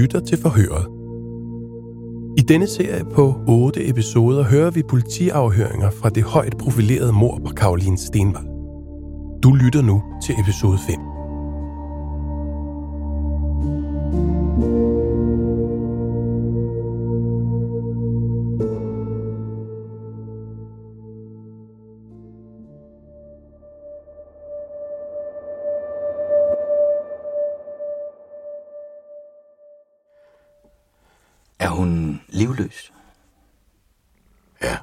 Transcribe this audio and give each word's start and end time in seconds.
Lytter 0.00 0.20
til 0.20 0.38
forhøret. 0.38 0.86
I 2.38 2.42
denne 2.42 2.66
serie 2.66 3.04
på 3.14 3.34
8 3.48 3.88
episoder 3.88 4.42
hører 4.44 4.70
vi 4.70 4.82
politiafhøringer 4.82 5.90
fra 5.90 6.08
det 6.10 6.22
højt 6.22 6.56
profilerede 6.58 7.12
mor 7.12 7.40
på 7.46 7.52
Karoline 7.54 7.98
Stenvald. 7.98 8.46
Du 9.42 9.54
lytter 9.54 9.82
nu 9.82 10.02
til 10.26 10.34
episode 10.40 10.78
5. 10.88 11.09
Er 31.60 31.68
hun 31.68 32.22
livløs? 32.28 32.92
Ja, 34.62 34.78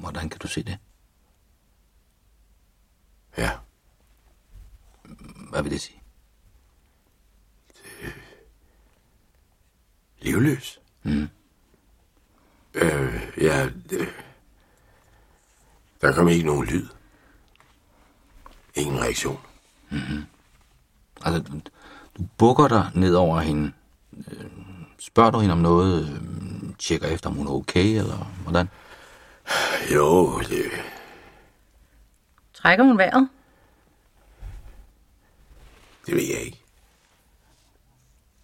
Hvordan 0.00 0.28
kan 0.28 0.38
du 0.40 0.48
se 0.48 0.62
det? 0.62 0.78
ja. 3.38 3.50
Hvad 5.50 5.62
vil 5.62 5.72
det 5.72 5.80
sige? 5.80 6.02
Livløs? 10.18 10.80
Mm. 11.02 11.28
Øh, 12.74 13.32
ja, 13.40 13.70
det, 13.90 14.08
der 16.00 16.12
kom 16.12 16.28
ikke 16.28 16.46
nogen 16.46 16.66
lyd. 16.66 16.88
Ingen 18.74 19.00
reaktion. 19.00 19.40
Altså, 21.24 21.42
du, 21.52 21.60
du 22.18 22.28
bukker 22.38 22.68
dig 22.68 22.90
ned 22.94 23.14
over 23.14 23.40
hende. 23.40 23.72
Øh, 24.12 24.50
Spørger 25.06 25.30
du 25.30 25.38
hende 25.38 25.52
om 25.52 25.58
noget? 25.58 26.08
Øh, 26.08 26.74
Tjekker 26.78 27.08
efter, 27.08 27.30
om 27.30 27.36
hun 27.36 27.46
er 27.46 27.50
okay, 27.50 27.84
eller 27.98 28.30
hvordan? 28.42 28.68
Jo, 29.94 30.40
det, 30.40 30.64
Trækker 32.54 32.84
hun 32.84 32.98
vejret? 32.98 33.28
det 36.06 36.14
ved 36.14 36.22
jeg 36.22 36.40
ikke. 36.40 36.62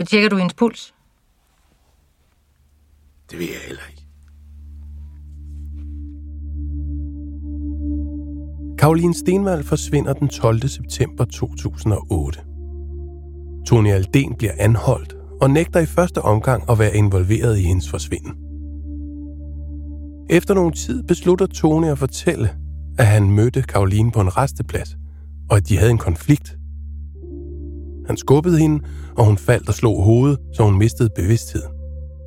Tjekker 0.06 0.28
du 0.28 0.37
hendes 0.37 0.55
puls? 0.55 0.95
Det 3.31 3.39
ved 3.39 3.47
jeg 3.47 3.61
heller 3.67 3.83
ikke. 3.91 4.03
Karoline 8.78 9.15
Stenvald 9.15 9.65
forsvinder 9.65 10.12
den 10.12 10.28
12. 10.28 10.69
september 10.69 11.25
2008. 11.25 12.41
Tony 13.67 13.91
Alden 13.93 14.37
bliver 14.37 14.53
anholdt 14.59 15.22
og 15.42 15.50
nægter 15.50 15.80
i 15.80 15.86
første 15.86 16.22
omgang 16.22 16.70
at 16.70 16.78
være 16.78 16.97
involveret 16.97 17.58
i 17.58 17.62
hendes 17.62 17.91
forsvinden. 17.91 18.32
Efter 20.30 20.54
nogen 20.54 20.72
tid 20.72 21.03
beslutter 21.03 21.47
Tony 21.47 21.86
at 21.86 21.98
fortælle, 21.98 22.50
at 22.98 23.06
han 23.06 23.30
mødte 23.30 23.62
Karoline 23.62 24.10
på 24.10 24.20
en 24.20 24.36
resteplads, 24.36 24.97
og 25.50 25.56
at 25.56 25.69
de 25.69 25.78
havde 25.78 25.91
en 25.91 25.98
konflikt. 25.98 26.56
Han 28.06 28.16
skubbede 28.16 28.58
hende, 28.58 28.84
og 29.16 29.26
hun 29.26 29.38
faldt 29.38 29.69
og 29.69 29.75
slog 29.75 30.03
hovedet, 30.03 30.38
så 30.53 30.62
hun 30.64 30.78
mistede 30.78 31.10
bevidstheden. 31.16 31.72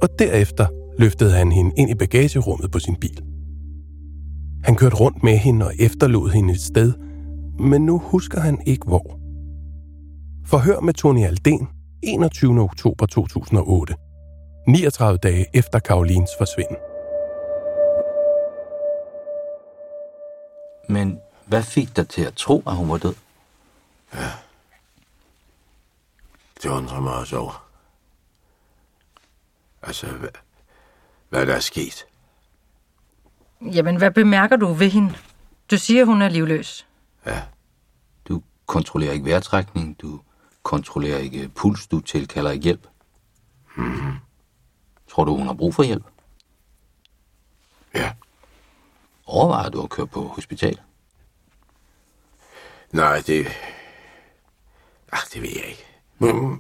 Og 0.02 0.10
derefter 0.20 0.68
løftede 1.00 1.32
han 1.32 1.52
hende 1.52 1.72
ind 1.78 1.90
i 1.90 1.96
bagagerummet 1.96 2.72
på 2.72 2.80
sin 2.80 2.96
bil. 2.96 3.22
Han 4.64 4.76
kørte 4.76 4.96
rundt 4.96 5.24
med 5.24 5.38
hende 5.38 5.66
og 5.66 5.74
efterlod 5.80 6.30
hende 6.30 6.54
et 6.54 6.62
sted, 6.62 6.94
men 7.60 7.82
nu 7.86 8.00
husker 8.00 8.40
han 8.40 8.58
ikke 8.66 8.88
hvor. 8.88 9.20
Forhør 10.46 10.80
med 10.80 10.94
Tony 10.94 11.24
Alden 11.24 11.68
21. 12.06 12.60
oktober 12.60 13.06
2008. 13.06 13.96
39 14.68 15.18
dage 15.18 15.46
efter 15.54 15.80
Karolines 15.80 16.30
forsvinden. 16.38 16.78
Men 20.90 21.20
hvad 21.46 21.64
fik 21.64 21.96
dig 21.96 22.08
til 22.10 22.22
at 22.22 22.34
tro, 22.34 22.64
at 22.68 22.76
hun 22.76 22.90
var 22.90 22.98
død? 22.98 23.16
Det 26.64 26.70
undrer 26.70 27.00
mig 27.00 27.14
også 27.14 27.38
over. 27.38 27.66
Altså, 29.84 30.08
hvad, 30.08 30.30
hvad 31.30 31.46
der 31.46 31.56
er 31.56 31.60
sket. 31.60 32.06
Jamen, 33.62 33.98
hvad 33.98 34.12
bemærker 34.12 34.56
du 34.56 34.74
ved 34.74 34.90
hende? 34.90 35.14
Du 35.72 35.78
siger, 35.78 36.06
hun 36.06 36.22
er 36.22 36.30
livløs. 36.30 36.88
Du 38.30 38.42
kontrollerer 38.66 39.14
ikke 39.14 39.26
vejrtrækning, 39.26 40.02
du 40.02 40.20
kontrollerer 40.66 41.18
ikke 41.18 41.50
puls, 41.50 41.88
du 41.88 42.00
tilkalder 42.00 42.52
ikke 42.52 42.64
hjælp. 42.64 42.88
Mm-hmm. 43.78 44.14
Tror 45.08 45.24
du, 45.24 45.36
hun 45.36 45.48
har 45.48 45.54
brug 45.54 45.76
for 45.76 45.84
hjælp? 45.84 46.04
Ja. 47.94 48.14
Overvejer 49.26 49.70
du 49.70 49.84
at 49.84 49.90
køre 49.90 50.08
på 50.08 50.28
hospital? 50.28 50.80
Nej, 52.92 53.24
det... 53.28 53.48
Ach, 55.12 55.34
det 55.34 55.42
ved 55.42 55.50
jeg 55.50 55.66
ikke. 55.66 55.86
Må, 56.18 56.58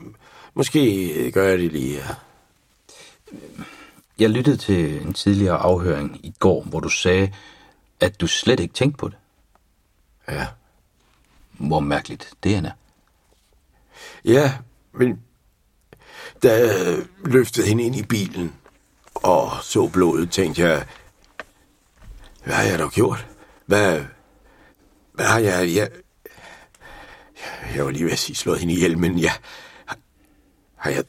måske 0.54 1.32
gør 1.32 1.48
jeg 1.48 1.58
det 1.58 1.72
lige 1.72 2.02
her. 2.02 2.16
Jeg 4.20 4.30
lyttede 4.30 4.58
til 4.58 5.02
en 5.02 5.14
tidligere 5.14 5.58
afhøring 5.58 6.26
i 6.26 6.34
går, 6.40 6.64
hvor 6.64 6.80
du 6.80 6.90
sagde, 6.90 7.34
at 8.00 8.22
du 8.22 8.28
slet 8.28 8.60
ikke 8.60 8.74
tænkte 8.74 8.98
på 8.98 9.08
det. 9.08 9.18
Ja. 10.28 10.48
Hvor 11.52 11.80
mærkeligt 11.80 12.34
det 12.44 12.58
end 12.58 12.66
er. 12.66 12.72
Ja, 14.26 14.54
men 14.94 15.20
da 16.44 16.68
jeg 16.68 16.98
løftede 17.26 17.68
hende 17.68 17.84
ind 17.84 17.96
i 17.96 18.04
bilen 18.04 18.56
og 19.16 19.52
så 19.62 19.88
blodet, 19.88 20.32
tænkte 20.32 20.62
jeg, 20.62 20.86
hvad 22.44 22.56
har 22.56 22.64
jeg 22.64 22.80
dog 22.80 22.92
gjort? 22.92 23.28
Hvad, 23.66 24.04
hvad 25.14 25.26
har 25.26 25.40
jeg... 25.40 25.76
Jeg, 25.76 25.90
jeg 27.76 27.86
var 27.86 27.92
lige 27.92 28.06
ved 28.06 28.12
at 28.12 28.20
sige 28.20 28.36
slået 28.36 28.60
hende 28.60 28.74
ihjel, 28.74 28.98
men 28.98 29.20
jeg... 29.20 29.32
Har 30.76 30.90
jeg... 30.90 31.04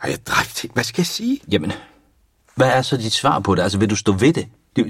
Har 0.00 0.08
jeg 0.08 0.26
dræbt 0.26 0.60
hende? 0.62 0.74
Hvad 0.74 0.84
skal 0.84 1.00
jeg 1.00 1.06
sige? 1.06 1.40
Jamen, 1.52 1.72
hvad 2.54 2.68
er 2.68 2.82
så 2.82 2.96
dit 2.96 3.12
svar 3.12 3.38
på 3.38 3.54
det? 3.54 3.62
Altså, 3.62 3.78
vil 3.78 3.90
du 3.90 3.96
stå 3.96 4.12
ved 4.12 4.32
det? 4.32 4.48
Du, 4.76 4.84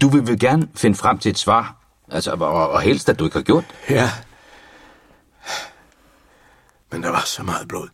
du 0.00 0.08
vil 0.08 0.26
vel 0.26 0.40
gerne 0.40 0.68
finde 0.74 0.96
frem 0.96 1.18
til 1.18 1.30
et 1.30 1.38
svar, 1.38 1.76
altså, 2.10 2.32
og, 2.32 2.70
og 2.70 2.80
helst, 2.80 3.08
at 3.08 3.18
du 3.18 3.24
ikke 3.24 3.36
har 3.36 3.42
gjort 3.42 3.64
det. 3.68 3.94
Ja. 3.94 4.10
Men 6.90 7.02
der 7.02 7.10
var 7.10 7.20
så 7.20 7.42
meget 7.42 7.68
blod. 7.68 7.88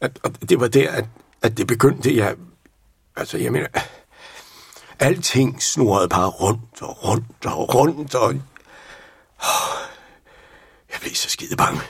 At, 0.00 0.18
og 0.22 0.48
det 0.48 0.60
var 0.60 0.68
der, 0.68 0.92
at, 0.92 1.04
at 1.42 1.56
det 1.56 1.66
begyndte, 1.66 2.16
jeg... 2.16 2.36
Altså, 3.16 3.38
jeg 3.38 3.52
mener... 3.52 3.68
Alting 4.98 5.62
snurrede 5.62 6.08
bare 6.08 6.28
rundt 6.28 6.82
og 6.82 7.04
rundt 7.04 7.46
og 7.46 7.74
rundt, 7.74 8.14
og... 8.14 8.34
Jeg 10.92 11.00
blev 11.00 11.14
så 11.14 11.30
skide 11.30 11.56
bange. 11.56 11.80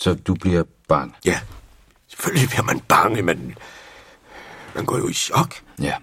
Så 0.00 0.14
du 0.14 0.34
bliver 0.34 0.64
bange? 0.88 1.14
Ja, 1.24 1.40
selvfølgelig 2.08 2.48
bliver 2.48 2.62
man 2.62 2.80
bange, 2.80 3.22
men 3.22 3.58
man 4.74 4.84
går 4.86 4.98
jo 4.98 5.08
i 5.08 5.12
chok. 5.12 5.54
Ja. 5.80 5.96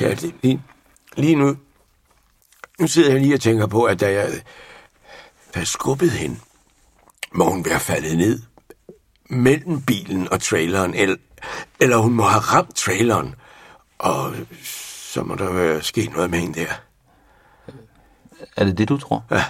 Ja, 0.00 0.14
lige, 0.14 0.34
lige, 0.42 0.62
lige 1.16 1.34
nu, 1.34 1.56
nu 2.80 2.86
sidder 2.86 3.10
jeg 3.10 3.20
lige 3.20 3.34
og 3.34 3.40
tænker 3.40 3.66
på, 3.66 3.84
at 3.84 4.00
da 4.00 4.12
jeg, 4.12 4.32
da 5.54 5.58
jeg 5.58 5.66
skubbede 5.66 6.10
hende, 6.10 6.36
må 7.32 7.50
hun 7.50 7.64
være 7.64 7.80
faldet 7.80 8.16
ned 8.16 8.42
mellem 9.30 9.82
bilen 9.82 10.32
og 10.32 10.40
traileren, 10.40 10.94
eller, 10.94 11.16
eller 11.80 11.96
hun 11.96 12.12
må 12.12 12.22
have 12.22 12.40
ramt 12.40 12.76
traileren, 12.76 13.34
og 13.98 14.34
så 15.12 15.22
må 15.22 15.34
der 15.34 15.52
være 15.52 15.82
sket 15.82 16.12
noget 16.12 16.30
med 16.30 16.38
hende 16.38 16.60
der. 16.60 16.72
Er 18.56 18.64
det 18.64 18.78
det, 18.78 18.88
du 18.88 18.98
tror? 18.98 19.24
Ja. 19.30 19.44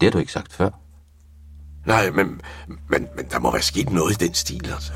Det 0.00 0.06
har 0.06 0.10
du 0.10 0.18
ikke 0.18 0.32
sagt 0.32 0.52
før. 0.52 0.70
Nej, 1.86 2.10
men, 2.10 2.40
men, 2.88 3.08
men 3.16 3.26
der 3.30 3.38
må 3.38 3.52
være 3.52 3.62
sket 3.62 3.90
noget 3.90 4.22
i 4.22 4.26
den 4.26 4.34
stil, 4.34 4.70
altså. 4.72 4.92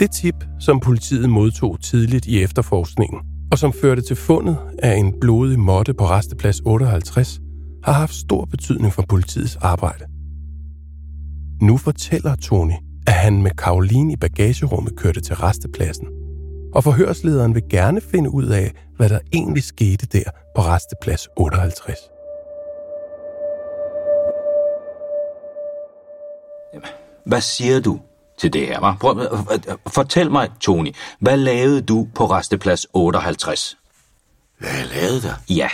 Det 0.00 0.10
tip, 0.10 0.34
som 0.60 0.80
politiet 0.80 1.30
modtog 1.30 1.80
tidligt 1.80 2.26
i 2.26 2.42
efterforskningen, 2.42 3.20
og 3.52 3.58
som 3.58 3.72
førte 3.72 4.02
til 4.02 4.16
fundet 4.16 4.58
af 4.78 4.96
en 4.96 5.20
blodig 5.20 5.58
måtte 5.58 5.94
på 5.94 6.04
resteplads 6.04 6.60
58, 6.60 7.40
har 7.84 7.92
haft 7.92 8.14
stor 8.14 8.44
betydning 8.44 8.92
for 8.92 9.04
politiets 9.08 9.56
arbejde. 9.56 10.04
Nu 11.62 11.76
fortæller 11.76 12.36
Tony, 12.36 12.72
at 13.06 13.12
han 13.12 13.42
med 13.42 13.50
Karoline 13.50 14.12
i 14.12 14.16
bagagerummet 14.16 14.96
kørte 14.96 15.20
til 15.20 15.36
restepladsen, 15.36 16.06
og 16.74 16.84
forhørslederen 16.84 17.54
vil 17.54 17.68
gerne 17.70 18.00
finde 18.00 18.30
ud 18.34 18.46
af, 18.46 18.72
hvad 18.96 19.08
der 19.08 19.18
egentlig 19.32 19.62
skete 19.62 20.06
der 20.06 20.30
på 20.56 20.62
resteplads 20.62 21.28
58. 21.36 21.98
Hvad 27.24 27.40
siger 27.40 27.80
du 27.80 28.00
til 28.40 28.52
det 28.52 28.66
her? 28.66 28.78
hva? 28.80 28.92
Prøv, 29.00 29.18
øh, 29.18 29.40
øh, 29.68 29.76
fortæl 29.86 30.30
mig, 30.30 30.48
Tony, 30.60 30.94
hvad 31.20 31.36
lavede 31.36 31.80
du 31.82 32.08
på 32.14 32.26
resteplads 32.26 32.86
58? 32.92 33.78
Hvad 34.58 34.70
jeg 34.70 34.86
lavede 34.86 35.22
der? 35.22 35.34
Ja, 35.50 35.68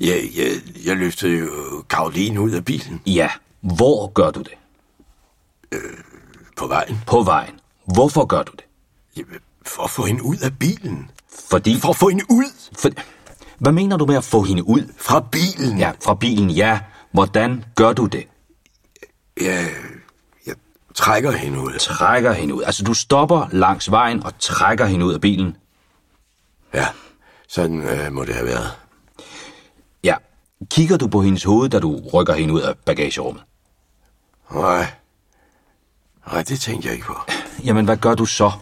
Jeg, 0.00 0.20
jeg, 0.36 0.46
jeg 0.86 0.96
løftede 0.96 1.38
jo 1.38 1.48
Karoline 1.90 2.40
ud 2.40 2.50
af 2.50 2.64
bilen 2.64 3.00
ja. 3.06 3.30
Hvor 3.60 4.12
gør 4.12 4.30
du 4.30 4.40
det? 4.40 4.52
på 6.56 6.66
vejen, 6.66 7.00
På 7.06 7.22
vejen. 7.22 7.60
Hvorfor 7.94 8.24
gør 8.24 8.42
du 8.42 8.52
det? 8.56 8.64
for 9.66 9.82
at 9.82 9.90
få 9.90 10.04
hende 10.06 10.22
ud 10.22 10.36
af 10.36 10.58
bilen. 10.58 11.10
Fordi... 11.50 11.80
For 11.80 11.88
at 11.88 11.96
få 11.96 12.08
hende 12.08 12.24
ud 12.30 12.44
For, 12.78 12.90
hvad 13.58 13.72
mener 13.72 13.96
du 13.96 14.06
med 14.06 14.16
at 14.16 14.24
få 14.24 14.42
hende 14.42 14.68
ud? 14.68 14.92
fra 14.98 15.20
bilen. 15.32 15.78
Ja, 15.78 15.92
fra 16.04 16.14
bilen, 16.14 16.50
ja. 16.50 16.80
Hvordan 17.12 17.64
gør 17.74 17.92
du 17.92 18.06
det? 18.06 18.26
Jeg 19.40 19.68
trækker 20.96 21.30
hende 21.30 21.60
ud. 21.60 21.78
Trækker 21.78 22.32
hende 22.32 22.54
ud. 22.54 22.62
Altså, 22.62 22.84
du 22.84 22.94
stopper 22.94 23.48
langs 23.52 23.90
vejen 23.90 24.22
og 24.22 24.38
trækker 24.38 24.86
hende 24.86 25.06
ud 25.06 25.14
af 25.14 25.20
bilen. 25.20 25.56
Ja, 26.74 26.88
sådan 27.48 27.80
øh, 27.80 28.12
må 28.12 28.24
det 28.24 28.34
have 28.34 28.46
været. 28.46 28.72
Ja. 30.04 30.16
Kigger 30.70 30.96
du 30.96 31.08
på 31.08 31.22
hendes 31.22 31.44
hoved, 31.44 31.68
da 31.68 31.78
du 31.80 32.00
rykker 32.14 32.34
hende 32.34 32.54
ud 32.54 32.60
af 32.60 32.78
bagagerummet? 32.78 33.44
Nej. 34.52 34.86
Nej, 36.26 36.42
det 36.42 36.60
tænkte 36.60 36.86
jeg 36.88 36.94
ikke 36.94 37.06
på. 37.06 37.16
Jamen, 37.64 37.84
hvad 37.84 37.96
gør 37.96 38.14
du 38.14 38.26
så? 38.26 38.52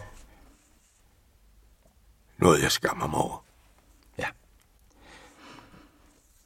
Noget, 2.37 2.61
jeg 2.61 2.71
skammer 2.71 3.07
mig 3.07 3.19
over. 3.19 3.43
Ja. 4.17 4.27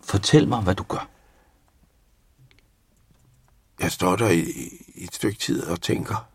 Fortæl 0.03 0.47
mig, 0.47 0.61
hvad 0.61 0.75
du 0.75 0.83
gør. 0.83 1.07
Jeg 3.79 3.91
står 3.91 4.15
der 4.15 4.29
i, 4.29 4.43
i 4.99 5.03
et 5.03 5.15
stykke 5.15 5.39
tid 5.39 5.63
og 5.63 5.81
tænker. 5.81 6.29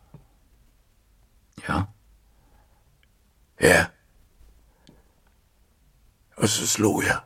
Ja. 1.68 1.82
Ja. 3.60 3.86
Og 6.36 6.48
så 6.48 6.66
slog 6.66 7.02
jeg. 7.02 7.20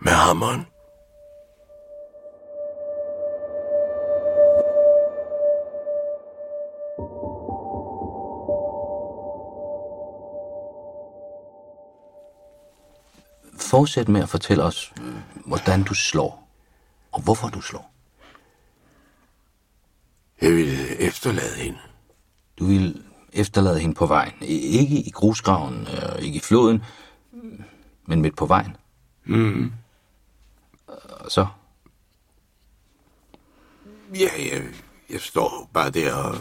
Med 0.00 0.12
hammeren. 0.12 0.66
Fortsæt 13.60 14.08
med 14.08 14.22
at 14.22 14.28
fortælle 14.28 14.62
os, 14.62 14.92
hvordan 15.46 15.82
du 15.82 15.94
slår. 15.94 16.48
Og 17.12 17.22
hvorfor 17.22 17.48
du 17.48 17.60
slår. 17.60 17.95
Jeg 20.40 20.52
ville 20.52 20.96
efterlade 21.00 21.54
hende. 21.56 21.78
Du 22.58 22.66
vil 22.66 23.02
efterlade 23.32 23.78
hende 23.80 23.94
på 23.94 24.06
vejen. 24.06 24.32
Ikke 24.42 24.96
i 24.96 25.10
grusgraven, 25.10 25.86
øh, 25.86 26.22
ikke 26.24 26.36
i 26.36 26.40
floden, 26.40 26.82
men 28.06 28.20
midt 28.22 28.36
på 28.36 28.46
vejen. 28.46 28.76
Mm. 29.24 29.72
Og 30.86 31.30
så? 31.30 31.46
Ja, 34.14 34.28
jeg, 34.52 34.62
jeg 35.10 35.20
står 35.20 35.70
bare 35.72 35.90
der 35.90 36.14
og, 36.14 36.36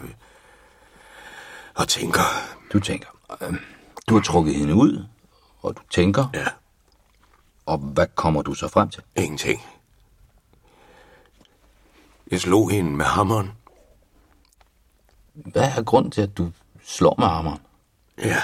og 1.75 1.87
tænker. 1.87 2.21
Du 2.73 2.79
tænker, 2.79 3.07
du 4.09 4.15
har 4.15 4.21
trukket 4.21 4.55
hende 4.55 4.73
ud, 4.75 5.05
og 5.61 5.77
du 5.77 5.81
tænker, 5.91 6.25
Ja, 6.33 6.45
og 7.65 7.77
hvad 7.77 8.07
kommer 8.15 8.41
du 8.41 8.53
så 8.53 8.67
frem 8.67 8.89
til? 8.89 9.03
ingenting. 9.15 9.61
Jeg 12.31 12.39
slog 12.41 12.71
hende 12.71 12.91
med 12.91 13.05
hammeren. 13.05 13.51
Hvad 15.35 15.63
er 15.77 15.83
grunden 15.83 16.11
til, 16.11 16.21
at 16.21 16.37
du 16.37 16.51
slår 16.83 17.15
med 17.17 17.27
hammeren? 17.27 17.59
Ja, 18.17 18.41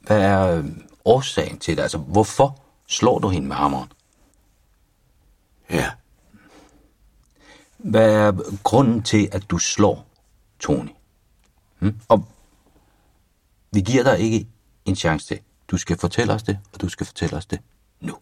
Hvad 0.00 0.20
er 0.22 0.56
øh, 0.58 0.64
årsagen 1.04 1.58
til 1.58 1.76
det? 1.76 1.82
Altså, 1.82 1.98
hvorfor 1.98 2.58
slår 2.86 3.18
du 3.18 3.28
hende 3.28 3.48
med 3.48 3.56
hammeren? 3.56 3.92
ja. 5.70 5.90
Hvad 7.78 8.14
er 8.14 8.32
grunden 8.62 9.02
til, 9.02 9.28
at 9.32 9.50
du 9.50 9.58
slår 9.58 10.06
Tony? 10.60 10.88
Hm? 11.78 12.00
Og 12.08 12.28
vi 13.70 13.80
giver 13.80 14.02
dig 14.02 14.18
ikke 14.18 14.46
en 14.84 14.96
chance 14.96 15.26
til. 15.26 15.40
Du 15.68 15.76
skal 15.76 15.98
fortælle 15.98 16.32
os 16.32 16.42
det, 16.42 16.58
og 16.74 16.80
du 16.80 16.88
skal 16.88 17.06
fortælle 17.06 17.36
os 17.36 17.46
det 17.46 17.60
nu. 18.00 18.18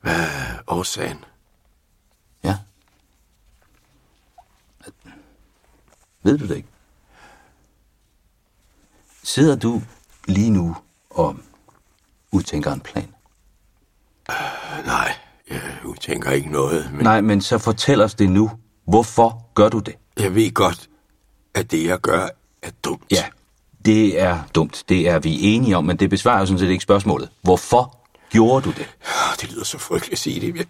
Hvad 0.00 0.20
er 0.20 0.58
årsagen? 0.66 1.24
Ja? 2.44 2.58
Ved 6.22 6.38
du 6.38 6.46
det 6.48 6.56
ikke? 6.56 6.68
Sidder 9.22 9.56
du 9.56 9.82
lige 10.28 10.50
nu 10.50 10.76
og 11.10 11.36
udtænker 12.32 12.72
en 12.72 12.80
plan? 12.80 13.14
Nej, 14.84 15.14
jeg 15.50 15.60
udtænker 15.84 16.30
ikke 16.30 16.52
noget, 16.52 16.92
men 16.92 17.02
Nej, 17.02 17.20
men 17.20 17.40
så 17.40 17.58
fortæl 17.58 18.00
os 18.00 18.14
det 18.14 18.30
nu. 18.30 18.50
Hvorfor 18.84 19.46
gør 19.54 19.68
du 19.68 19.78
det? 19.78 19.94
jeg 20.18 20.34
ved 20.34 20.54
godt, 20.54 20.88
at 21.54 21.70
det, 21.70 21.84
jeg 21.84 21.98
gør, 22.00 22.28
er 22.62 22.70
dumt. 22.84 23.04
Ja, 23.10 23.24
det 23.84 24.20
er 24.20 24.42
dumt. 24.54 24.84
Det 24.88 25.08
er 25.08 25.18
vi 25.18 25.40
enige 25.54 25.76
om, 25.76 25.84
men 25.84 25.96
det 25.96 26.10
besvarer 26.10 26.40
jo 26.40 26.46
sådan 26.46 26.58
set 26.58 26.68
ikke 26.68 26.82
spørgsmålet. 26.82 27.30
Hvorfor 27.42 27.98
gjorde 28.30 28.64
du 28.64 28.70
det? 28.70 28.96
Det 29.40 29.52
lyder 29.52 29.64
så 29.64 29.78
frygteligt 29.78 30.12
at 30.12 30.18
sige 30.18 30.40
det. 30.40 30.56
Jeg, 30.56 30.66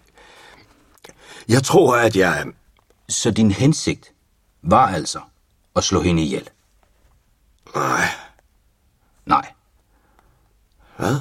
jeg 1.47 1.63
tror, 1.63 1.95
at 1.95 2.15
jeg... 2.15 2.45
Så 3.09 3.31
din 3.31 3.51
hensigt 3.51 4.11
var 4.61 4.87
altså 4.87 5.19
at 5.75 5.83
slå 5.83 6.01
hende 6.01 6.23
ihjel? 6.23 6.49
Nej, 7.75 8.07
Nej. 9.25 9.51
hvad? 10.97 11.15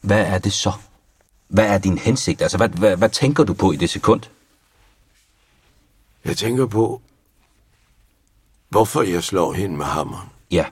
Hvad 0.00 0.26
er 0.26 0.38
det 0.38 0.52
så? 0.52 0.72
Hvad 1.48 1.66
er 1.66 1.78
din 1.78 1.98
hensigt? 1.98 2.42
Altså, 2.42 2.56
hvad, 2.56 2.68
hvad, 2.68 2.96
hvad 2.96 3.08
tænker 3.08 3.44
du 3.44 3.54
på 3.54 3.72
i 3.72 3.76
det 3.76 3.90
sekund? 3.90 4.22
Jeg 6.24 6.36
tænker 6.36 6.66
på, 6.66 7.02
hvorfor 8.68 9.02
jeg 9.02 9.24
slår 9.24 9.52
hende 9.52 9.76
med 9.76 9.84
hammeren. 9.86 10.28
Ja. 10.50 10.64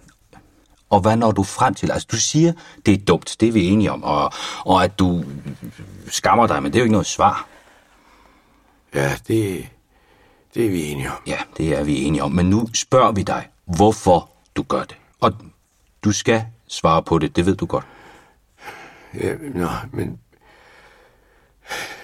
Og 0.90 1.00
hvad 1.00 1.16
når 1.16 1.32
du 1.32 1.42
frem 1.42 1.74
til? 1.74 1.90
Altså, 1.90 2.08
du 2.10 2.16
siger, 2.16 2.52
det 2.86 2.94
er 2.94 3.04
dumt, 3.04 3.36
det 3.40 3.48
er 3.48 3.52
vi 3.52 3.64
enige 3.64 3.92
om, 3.92 4.04
og, 4.04 4.32
og 4.58 4.84
at 4.84 4.98
du 4.98 5.24
skammer 6.08 6.46
dig, 6.46 6.62
men 6.62 6.72
det 6.72 6.78
er 6.78 6.80
jo 6.80 6.84
ikke 6.84 6.92
noget 6.92 7.06
svar. 7.06 7.48
Ja, 8.96 9.16
det, 9.28 9.68
det 10.54 10.66
er 10.66 10.70
vi 10.70 10.90
enige 10.90 11.10
om. 11.10 11.22
Ja, 11.26 11.38
det 11.56 11.78
er 11.78 11.84
vi 11.84 12.02
enige 12.02 12.22
om, 12.22 12.32
men 12.32 12.50
nu 12.50 12.66
spørger 12.74 13.12
vi 13.12 13.22
dig, 13.22 13.48
hvorfor 13.64 14.30
du 14.56 14.62
gør 14.62 14.84
det. 14.84 14.96
Og 15.20 15.32
du 16.04 16.12
skal 16.12 16.46
svare 16.68 17.02
på 17.02 17.18
det, 17.18 17.36
det 17.36 17.46
ved 17.46 17.56
du 17.56 17.66
godt. 17.66 17.86
Ja, 19.14 19.36
nå, 19.54 19.68
men... 19.92 20.20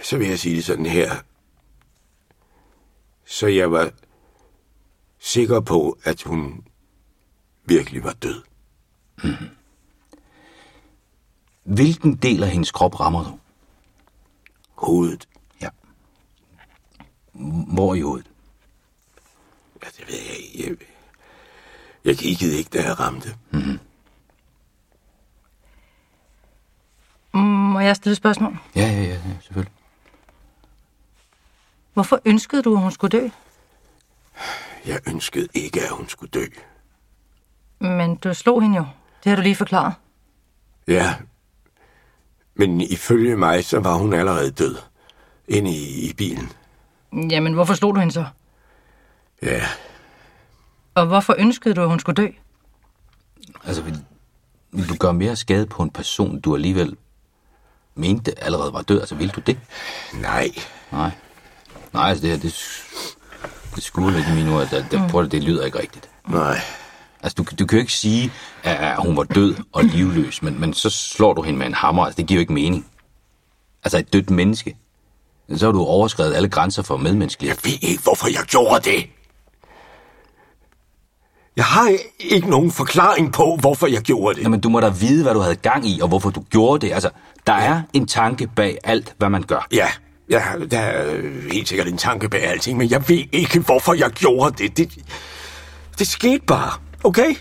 Så 0.02 0.18
vil 0.18 0.28
jeg 0.28 0.38
sige 0.38 0.56
det 0.56 0.64
sådan 0.64 0.86
her. 0.86 1.14
Så 3.24 3.46
jeg 3.46 3.72
var 3.72 3.90
sikker 5.18 5.60
på, 5.60 5.98
at 6.04 6.22
hun 6.22 6.64
virkelig 7.64 8.04
var 8.04 8.12
død. 8.12 8.42
Hvilken 11.64 12.16
del 12.16 12.42
af 12.42 12.50
hendes 12.50 12.70
krop 12.70 13.00
rammer 13.00 13.24
du? 13.24 13.38
Hovedet. 14.74 15.28
Hvor 17.32 17.94
i 17.94 18.00
hovedet? 18.00 18.30
Ja, 19.82 19.88
det 19.98 20.08
ved 20.08 20.14
jeg 20.14 20.36
ikke. 20.36 20.68
Jeg, 20.68 20.76
jeg 22.04 22.16
kiggede 22.16 22.58
ikke, 22.58 22.70
da 22.70 22.82
jeg 22.82 23.00
ramte. 23.00 23.36
Må 27.72 27.80
jeg 27.80 27.96
stille 27.96 28.12
et 28.12 28.16
spørgsmål? 28.16 28.58
Ja, 28.76 28.80
ja, 28.86 29.02
ja, 29.02 29.08
ja 29.08 29.40
selvfølgelig. 29.40 29.72
Hvorfor 31.92 32.20
ønskede 32.24 32.62
du, 32.62 32.74
at 32.74 32.80
hun 32.80 32.92
skulle 32.92 33.18
dø? 33.18 33.28
Jeg 34.86 35.00
ønskede 35.08 35.48
ikke, 35.54 35.82
at 35.82 35.90
hun 35.90 36.08
skulle 36.08 36.30
dø. 36.30 36.44
Men 37.78 38.16
du 38.16 38.34
slog 38.34 38.62
hende 38.62 38.76
jo. 38.76 38.84
Det 39.24 39.30
har 39.30 39.36
du 39.36 39.42
lige 39.42 39.56
forklaret. 39.56 39.94
Ja, 40.88 41.14
men 42.54 42.80
ifølge 42.80 43.36
mig, 43.36 43.64
så 43.64 43.80
var 43.80 43.94
hun 43.94 44.12
allerede 44.12 44.50
død. 44.50 44.76
Inde 45.48 45.70
i, 45.70 46.10
i 46.10 46.14
bilen. 46.14 46.52
Jamen, 47.30 47.52
hvorfor 47.52 47.74
slog 47.74 47.94
du 47.94 48.00
hende 48.00 48.12
så? 48.12 48.24
Ja, 49.42 49.62
Og 50.94 51.06
hvorfor 51.06 51.34
ønskede 51.38 51.74
du, 51.74 51.82
at 51.82 51.88
hun 51.88 52.00
skulle 52.00 52.22
dø? 52.22 52.28
Altså, 53.64 53.82
vil, 53.82 53.98
vil 54.72 54.88
du 54.88 54.94
gøre 54.94 55.14
mere 55.14 55.36
skade 55.36 55.66
på 55.66 55.82
en 55.82 55.90
person, 55.90 56.40
du 56.40 56.54
alligevel 56.54 56.96
mente 57.94 58.44
allerede 58.44 58.72
var 58.72 58.82
død? 58.82 59.00
Altså, 59.00 59.14
vil 59.14 59.28
du 59.28 59.40
det? 59.40 59.58
nej. 60.20 60.48
Nej. 60.92 61.10
Nej, 61.92 62.08
altså, 62.08 62.22
det 62.22 62.30
her, 62.30 62.38
det, 62.38 62.54
det 63.74 63.82
skulle 63.84 64.16
lidt 64.16 64.28
i 64.28 64.34
mine 64.34 64.54
ord, 64.54 64.72
at 64.72 64.86
det, 64.90 65.10
prøv, 65.10 65.28
det 65.28 65.42
lyder 65.44 65.64
ikke 65.64 65.78
rigtigt. 65.78 66.10
Nej. 66.28 66.58
Altså, 67.22 67.34
du, 67.34 67.44
du 67.58 67.66
kan 67.66 67.78
jo 67.78 67.80
ikke 67.80 67.92
sige, 67.92 68.32
at, 68.62 68.76
at 68.76 68.96
hun 68.96 69.16
var 69.16 69.24
død 69.24 69.54
og 69.72 69.84
livløs, 69.84 70.42
men, 70.42 70.60
men 70.60 70.74
så 70.74 70.90
slår 70.90 71.34
du 71.34 71.42
hende 71.42 71.58
med 71.58 71.66
en 71.66 71.74
hammer. 71.74 72.04
Altså, 72.04 72.16
det 72.16 72.26
giver 72.26 72.38
jo 72.38 72.40
ikke 72.40 72.52
mening. 72.52 72.86
Altså, 73.84 73.98
et 73.98 74.12
dødt 74.12 74.30
menneske. 74.30 74.76
Så 75.56 75.66
har 75.66 75.72
du 75.72 75.84
overskrevet 75.84 76.34
alle 76.34 76.48
grænser 76.48 76.82
for 76.82 76.96
medmenneskelighed. 76.96 77.56
Jeg 77.64 77.70
ved 77.70 77.78
ikke, 77.90 78.02
hvorfor 78.02 78.28
jeg 78.28 78.42
gjorde 78.46 78.90
det. 78.90 79.06
Jeg 81.56 81.64
har 81.64 81.92
ikke 82.20 82.50
nogen 82.50 82.70
forklaring 82.70 83.32
på, 83.32 83.56
hvorfor 83.60 83.86
jeg 83.86 84.00
gjorde 84.02 84.34
det. 84.34 84.42
Jamen, 84.42 84.60
du 84.60 84.68
må 84.68 84.80
da 84.80 84.88
vide, 84.88 85.22
hvad 85.22 85.34
du 85.34 85.40
havde 85.40 85.56
gang 85.56 85.86
i, 85.86 86.00
og 86.00 86.08
hvorfor 86.08 86.30
du 86.30 86.40
gjorde 86.50 86.86
det. 86.86 86.92
Altså, 86.92 87.10
der 87.46 87.52
er 87.52 87.82
en 87.92 88.06
tanke 88.06 88.46
bag 88.46 88.78
alt, 88.84 89.14
hvad 89.18 89.28
man 89.28 89.42
gør. 89.42 89.66
Ja, 89.72 89.86
ja, 90.30 90.42
der 90.70 90.78
er 90.78 91.20
helt 91.52 91.68
sikkert 91.68 91.88
en 91.88 91.98
tanke 91.98 92.28
bag 92.28 92.42
alting, 92.44 92.78
men 92.78 92.90
jeg 92.90 93.08
ved 93.08 93.24
ikke, 93.32 93.58
hvorfor 93.60 93.94
jeg 93.94 94.10
gjorde 94.10 94.64
det. 94.64 94.76
Det, 94.76 94.98
det 95.98 96.08
skete 96.08 96.42
bare, 96.46 96.72
okay? 97.04 97.34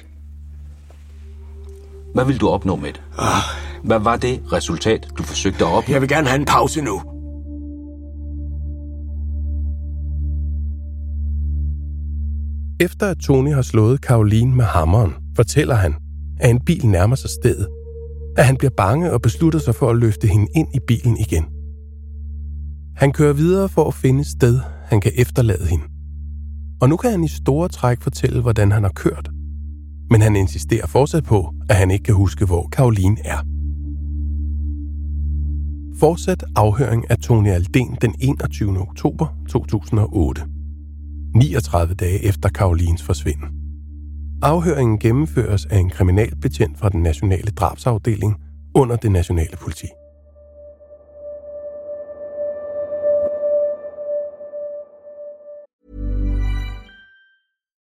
Hvad 2.13 2.25
vil 2.25 2.37
du 2.39 2.49
opnå 2.49 2.75
med 2.75 2.93
det? 2.93 3.01
Hvad 3.83 3.99
var 3.99 4.15
det 4.15 4.43
resultat, 4.51 5.07
du 5.17 5.23
forsøgte 5.23 5.65
at 5.65 5.71
opnå? 5.71 5.93
Jeg 5.93 6.01
vil 6.01 6.09
gerne 6.09 6.27
have 6.27 6.39
en 6.39 6.45
pause 6.45 6.81
nu. 6.81 7.01
Efter 12.81 13.07
at 13.07 13.17
Tony 13.17 13.53
har 13.53 13.61
slået 13.61 13.99
Caroline 13.99 14.55
med 14.55 14.65
hammeren, 14.65 15.13
fortæller 15.35 15.75
han, 15.75 15.95
at 16.39 16.49
en 16.49 16.59
bil 16.65 16.87
nærmer 16.87 17.15
sig 17.15 17.29
stedet. 17.29 17.67
At 18.37 18.45
han 18.45 18.57
bliver 18.57 18.71
bange 18.77 19.11
og 19.11 19.21
beslutter 19.21 19.59
sig 19.59 19.75
for 19.75 19.89
at 19.89 19.97
løfte 19.97 20.27
hende 20.27 20.47
ind 20.55 20.67
i 20.75 20.79
bilen 20.87 21.17
igen. 21.17 21.45
Han 22.95 23.11
kører 23.11 23.33
videre 23.33 23.69
for 23.69 23.87
at 23.87 23.93
finde 23.93 24.19
et 24.21 24.27
sted, 24.27 24.59
han 24.85 25.01
kan 25.01 25.11
efterlade 25.15 25.65
hende. 25.65 25.83
Og 26.81 26.89
nu 26.89 26.97
kan 26.97 27.11
han 27.11 27.23
i 27.23 27.27
store 27.27 27.67
træk 27.67 28.01
fortælle, 28.01 28.41
hvordan 28.41 28.71
han 28.71 28.83
har 28.83 28.91
kørt. 28.95 29.29
Men 30.09 30.21
han 30.21 30.35
insisterer 30.35 30.87
fortsat 30.87 31.23
på, 31.23 31.53
at 31.69 31.75
han 31.75 31.91
ikke 31.91 32.03
kan 32.03 32.15
huske, 32.15 32.45
hvor 32.45 32.69
Caroline 32.71 33.17
er. 33.25 33.37
Fortsat 35.99 36.43
afhøring 36.55 37.11
af 37.11 37.17
Tony 37.17 37.49
Alden 37.49 37.97
den 38.01 38.15
21. 38.19 38.79
oktober 38.79 39.27
2008. 39.49 40.60
39 41.35 41.93
dage 41.93 42.23
efter 42.25 42.49
forsvinden. 43.05 43.49
Afhøringen 44.41 44.99
gennemføres 44.99 45.65
af 45.65 45.77
en 45.77 45.89
kriminalbetjent 45.89 46.79
fra 46.79 46.89
den 46.89 47.03
nationale 47.03 47.51
drabsafdeling 47.51 48.35
under 48.75 48.95
det 48.95 49.11
nationale 49.11 49.57
politi. 49.57 49.87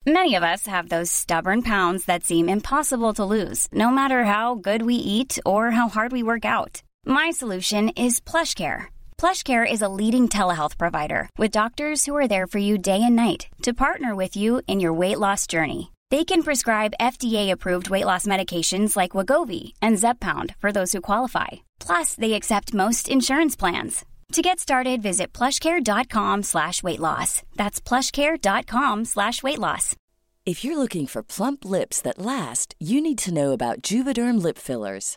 Many 0.07 0.35
of 0.35 0.43
us 0.55 0.67
have 0.67 0.89
those 0.89 1.11
stubborn 1.11 1.63
pounds 1.63 2.05
that 2.05 2.25
seem 2.25 2.49
impossible 2.49 3.15
to 3.15 3.25
lose, 3.25 3.69
no 3.73 3.91
matter 3.91 4.25
how 4.25 4.55
good 4.55 4.83
we 4.83 4.95
eat 4.95 5.39
or 5.47 5.71
how 5.71 5.89
hard 5.89 6.13
we 6.13 6.23
work 6.23 6.45
out. 6.45 6.83
My 7.07 7.31
solution 7.31 7.91
is 7.97 8.21
PlushCare. 8.21 8.94
PlushCare 9.25 9.65
is 9.65 9.81
a 9.81 9.89
leading 9.89 10.29
telehealth 10.29 10.77
provider 10.77 11.31
with 11.39 11.51
doctors 11.51 12.05
who 12.05 12.15
are 12.15 12.29
there 12.29 12.47
for 12.47 12.59
you 12.59 12.77
day 12.77 13.01
and 13.03 13.17
night 13.17 13.47
to 13.63 13.73
partner 13.73 14.15
with 14.15 14.37
you 14.37 14.61
in 14.67 14.81
your 14.81 14.93
weight 14.93 15.19
loss 15.19 15.47
journey. 15.47 15.93
They 16.11 16.27
can 16.27 16.43
prescribe 16.43 16.99
FDA-approved 17.01 17.89
weight 17.89 18.05
loss 18.05 18.27
medications 18.27 18.99
like 18.99 19.17
Wagovi 19.17 19.73
and 19.81 19.97
Zepbound 19.97 20.55
for 20.57 20.73
those 20.73 20.93
who 20.93 21.01
qualify. 21.01 21.65
Plus, 21.81 22.17
they 22.17 22.35
accept 22.35 22.75
most 22.75 23.09
insurance 23.09 23.57
plans. 23.57 24.05
To 24.33 24.43
get 24.43 24.61
started, 24.61 25.01
visit 25.01 25.33
plushcare.com 25.33 26.43
slash 26.43 26.83
weight 26.83 27.01
loss. 27.01 27.43
That's 27.57 27.81
plushcare.com 27.81 29.07
slash 29.07 29.43
weight 29.43 29.59
loss. 29.59 29.97
If 30.45 30.65
you're 30.65 30.77
looking 30.77 31.07
for 31.07 31.23
plump 31.23 31.65
lips 31.65 32.03
that 32.03 32.19
last, 32.19 32.75
you 32.79 33.01
need 33.01 33.17
to 33.25 33.33
know 33.33 33.53
about 33.53 33.81
Juvederm 33.81 34.43
lip 34.43 34.59
fillers. 34.59 35.17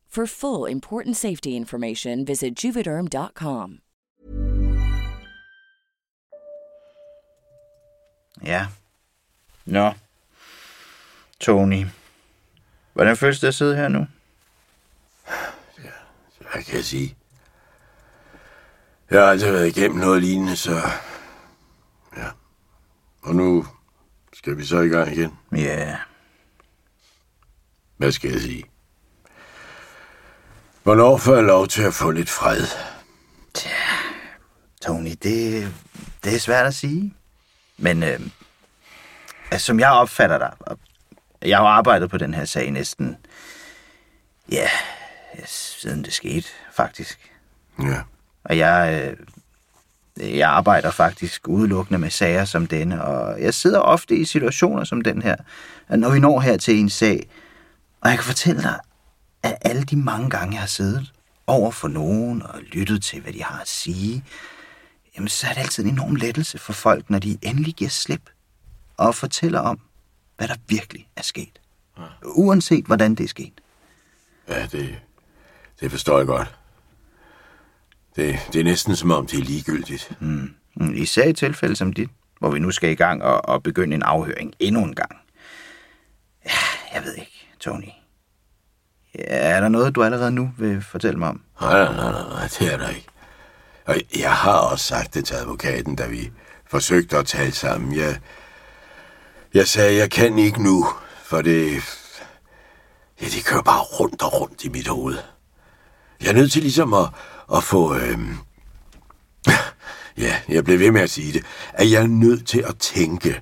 For 0.13 0.25
full 0.25 0.65
important 0.65 1.15
safety 1.15 1.47
information, 1.47 2.25
visit 2.25 2.63
juvederm.com. 2.63 3.79
Ja. 8.43 8.67
Nå. 9.65 9.93
Tony. 11.39 11.85
Hvordan 12.93 13.17
føles 13.17 13.39
det 13.39 13.47
at 13.47 13.55
sidde 13.55 13.75
her 13.75 13.87
nu? 13.87 14.07
Hvad 16.51 16.63
kan 16.63 16.75
jeg 16.75 16.85
sige? 16.85 17.15
Jeg 19.09 19.21
har 19.21 19.27
aldrig 19.27 19.53
været 19.53 19.77
igennem 19.77 19.99
noget 19.99 20.23
lignende, 20.23 20.55
så... 20.55 20.75
Ja. 22.17 22.29
Og 23.21 23.35
nu 23.35 23.65
skal 24.33 24.57
vi 24.57 24.65
så 24.65 24.79
i 24.79 24.87
gang 24.87 25.11
igen. 25.11 25.37
Ja. 25.55 25.97
Hvad 27.97 28.11
skal 28.11 28.31
jeg 28.31 28.41
sige? 28.41 28.70
Hvornår 30.83 31.17
får 31.17 31.35
jeg 31.35 31.43
lov 31.43 31.67
til 31.67 31.81
at 31.81 31.93
få 31.93 32.11
lidt 32.11 32.29
fred? 32.29 32.67
Tony, 34.81 35.11
det, 35.23 35.73
det 36.23 36.35
er 36.35 36.39
svært 36.39 36.65
at 36.65 36.75
sige. 36.75 37.13
Men 37.77 38.03
øh, 38.03 38.19
altså, 39.51 39.65
som 39.65 39.79
jeg 39.79 39.91
opfatter 39.91 40.37
dig, 40.37 40.51
og 40.59 40.77
jeg 41.41 41.57
har 41.57 41.65
arbejdet 41.65 42.09
på 42.09 42.17
den 42.17 42.33
her 42.33 42.45
sag 42.45 42.71
næsten, 42.71 43.17
ja, 44.51 44.67
siden 45.45 46.03
det 46.03 46.13
skete, 46.13 46.47
faktisk. 46.73 47.31
Ja. 47.83 48.01
Og 48.43 48.57
jeg, 48.57 49.03
øh, 49.09 49.17
Jeg 50.37 50.49
arbejder 50.49 50.91
faktisk 50.91 51.47
udelukkende 51.47 51.99
med 51.99 52.09
sager 52.09 52.45
som 52.45 52.67
denne, 52.67 53.03
og 53.03 53.41
jeg 53.41 53.53
sidder 53.53 53.79
ofte 53.79 54.15
i 54.15 54.25
situationer 54.25 54.83
som 54.83 55.01
den 55.01 55.21
her, 55.21 55.35
når 55.89 56.09
vi 56.09 56.19
når 56.19 56.39
her 56.39 56.57
til 56.57 56.79
en 56.79 56.89
sag, 56.89 57.29
og 58.01 58.09
jeg 58.09 58.17
kan 58.17 58.25
fortælle 58.25 58.61
dig, 58.61 58.79
at 59.43 59.57
alle 59.61 59.83
de 59.83 59.95
mange 59.95 60.29
gange, 60.29 60.53
jeg 60.53 60.61
har 60.61 60.67
siddet 60.67 61.13
over 61.47 61.71
for 61.71 61.87
nogen 61.87 62.41
og 62.41 62.61
lyttet 62.61 63.03
til, 63.03 63.21
hvad 63.21 63.33
de 63.33 63.43
har 63.43 63.61
at 63.61 63.67
sige, 63.67 64.23
jamen 65.15 65.27
så 65.27 65.47
er 65.47 65.53
det 65.53 65.61
altid 65.61 65.83
en 65.83 65.89
enorm 65.89 66.15
lettelse 66.15 66.57
for 66.57 66.73
folk, 66.73 67.09
når 67.09 67.19
de 67.19 67.37
endelig 67.41 67.73
giver 67.73 67.89
slip 67.89 68.29
og 68.97 69.15
fortæller 69.15 69.59
om, 69.59 69.79
hvad 70.37 70.47
der 70.47 70.55
virkelig 70.67 71.07
er 71.15 71.21
sket. 71.21 71.61
Uanset 72.25 72.85
hvordan 72.85 73.15
det 73.15 73.23
er 73.23 73.27
sket. 73.27 73.61
Ja, 74.47 74.65
det, 74.71 74.99
det 75.79 75.91
forstår 75.91 76.17
jeg 76.17 76.27
godt. 76.27 76.55
Det, 78.15 78.39
det 78.53 78.59
er 78.59 78.63
næsten 78.63 78.95
som 78.95 79.11
om, 79.11 79.27
det 79.27 79.39
er 79.39 79.43
ligegyldigt. 79.43 80.11
Mm. 80.19 80.53
Især 80.93 81.27
i 81.27 81.33
tilfælde 81.33 81.75
som 81.75 81.93
dit, 81.93 82.09
hvor 82.39 82.51
vi 82.51 82.59
nu 82.59 82.71
skal 82.71 82.91
i 82.91 82.95
gang 82.95 83.23
og, 83.23 83.49
og 83.49 83.63
begynde 83.63 83.95
en 83.95 84.03
afhøring 84.03 84.53
endnu 84.59 84.83
en 84.83 84.95
gang. 84.95 85.11
Ja, 86.45 86.93
jeg 86.93 87.03
ved 87.03 87.15
ikke, 87.15 87.47
Tony. 87.59 88.00
Ja, 89.15 89.23
er 89.27 89.59
der 89.59 89.69
noget, 89.69 89.95
du 89.95 90.03
allerede 90.03 90.31
nu 90.31 90.51
vil 90.57 90.81
fortælle 90.81 91.19
mig 91.19 91.29
om? 91.29 91.41
Nej, 91.61 91.83
nej, 91.83 92.11
nej, 92.11 92.11
nej, 92.11 92.47
det 92.59 92.73
er 92.73 92.77
der 92.77 92.89
ikke. 92.89 93.07
Og 93.85 93.95
jeg 94.19 94.33
har 94.33 94.57
også 94.57 94.85
sagt 94.85 95.13
det 95.13 95.25
til 95.25 95.33
advokaten, 95.33 95.95
da 95.95 96.07
vi 96.07 96.31
forsøgte 96.69 97.17
at 97.17 97.25
tale 97.25 97.51
sammen. 97.51 97.95
Jeg, 97.95 98.19
jeg 99.53 99.67
sagde, 99.67 99.97
jeg 99.97 100.11
kan 100.11 100.39
ikke 100.39 100.63
nu, 100.63 100.87
for 101.23 101.41
det... 101.41 101.83
Ja, 103.21 103.25
det 103.25 103.45
kører 103.45 103.61
bare 103.61 103.79
rundt 103.79 104.21
og 104.21 104.41
rundt 104.41 104.63
i 104.63 104.69
mit 104.69 104.87
hoved. 104.87 105.17
Jeg 106.21 106.29
er 106.29 106.33
nødt 106.33 106.51
til 106.51 106.61
ligesom 106.61 106.93
at, 106.93 107.07
at 107.55 107.63
få... 107.63 107.95
Øhm, 107.95 108.37
ja, 110.17 110.35
jeg 110.49 110.63
blev 110.63 110.79
ved 110.79 110.91
med 110.91 111.01
at 111.01 111.09
sige 111.09 111.33
det. 111.33 111.45
At 111.73 111.91
jeg 111.91 112.01
er 112.01 112.07
nødt 112.07 112.47
til 112.47 112.59
at 112.67 112.77
tænke. 112.77 113.41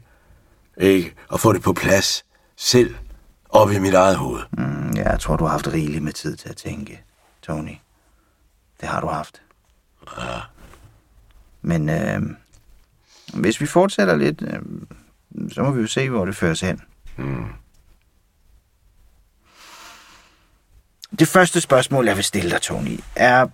Ikke? 0.78 1.16
Og 1.28 1.40
få 1.40 1.54
det 1.54 1.62
på 1.62 1.74
plads 1.74 2.26
selv 2.58 2.96
op 3.50 3.72
i 3.72 3.80
mit 3.80 3.94
eget 3.94 4.16
hoved. 4.16 4.42
Mm, 4.52 4.79
ja, 5.00 5.10
jeg 5.10 5.20
tror, 5.20 5.38
du 5.38 5.44
har 5.44 5.52
haft 5.52 5.68
rigeligt 5.68 6.04
med 6.04 6.14
tid 6.14 6.36
til 6.36 6.50
at 6.50 6.56
tænke, 6.56 7.04
Tony. 7.42 7.76
Det 8.82 8.90
har 8.90 9.02
du 9.02 9.08
haft. 9.08 9.42
Ja. 10.18 10.40
Men 11.62 11.90
øh, 11.90 12.22
hvis 13.34 13.62
vi 13.62 13.66
fortsætter 13.66 14.16
lidt, 14.16 14.42
øh, 14.42 14.62
så 15.52 15.64
må 15.64 15.72
vi 15.72 15.82
jo 15.82 15.88
se, 15.88 16.10
hvor 16.10 16.26
det 16.26 16.36
fører 16.36 16.52
os 16.52 16.62
hen. 16.62 16.82
Mm. 17.18 17.46
Det 21.20 21.28
første 21.28 21.62
spørgsmål, 21.62 22.06
jeg 22.06 22.16
vil 22.16 22.24
stille 22.24 22.50
dig, 22.50 22.62
Tony, 22.62 23.00
er, 23.16 23.48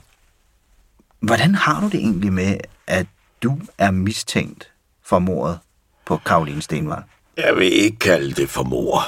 hvordan 1.20 1.56
har 1.56 1.82
du 1.82 1.86
det 1.86 2.00
egentlig 2.00 2.34
med, 2.34 2.58
at 2.88 3.08
du 3.44 3.60
er 3.78 3.92
mistænkt 3.92 4.72
for 5.04 5.20
mordet 5.20 5.60
på 6.06 6.18
Karoline 6.18 6.62
Stenvald? 6.62 7.04
Jeg 7.38 7.56
vil 7.56 7.74
ikke 7.74 8.00
kalde 8.00 8.32
det 8.34 8.50
for 8.50 8.64
mor. 8.64 9.02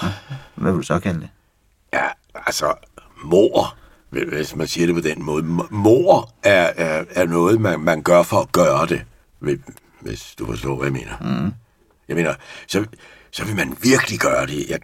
Hvad 0.55 0.71
vil 0.71 0.77
du 0.77 0.85
så 0.85 0.99
kalde 0.99 1.19
det? 1.19 1.29
Ja, 1.93 2.07
altså, 2.45 2.73
mor, 3.23 3.77
hvis 4.09 4.55
man 4.55 4.67
siger 4.67 4.87
det 4.87 4.95
på 4.95 5.01
den 5.01 5.23
måde. 5.23 5.43
Mor 5.71 6.33
er, 6.43 6.71
er, 6.75 7.05
er 7.09 7.25
noget, 7.25 7.61
man, 7.61 7.79
man 7.79 8.03
gør 8.03 8.23
for 8.23 8.39
at 8.39 8.51
gøre 8.51 8.87
det, 8.87 9.05
hvis 10.01 10.35
du 10.39 10.45
forstår, 10.45 10.75
hvad 10.75 10.85
jeg 10.85 10.93
mener. 10.93 11.41
Mm. 11.41 11.53
Jeg 12.07 12.15
mener, 12.15 12.33
så, 12.67 12.85
så 13.31 13.45
vil 13.45 13.55
man 13.55 13.77
virkelig 13.81 14.19
gøre 14.19 14.45
det. 14.45 14.69
Jeg, 14.69 14.79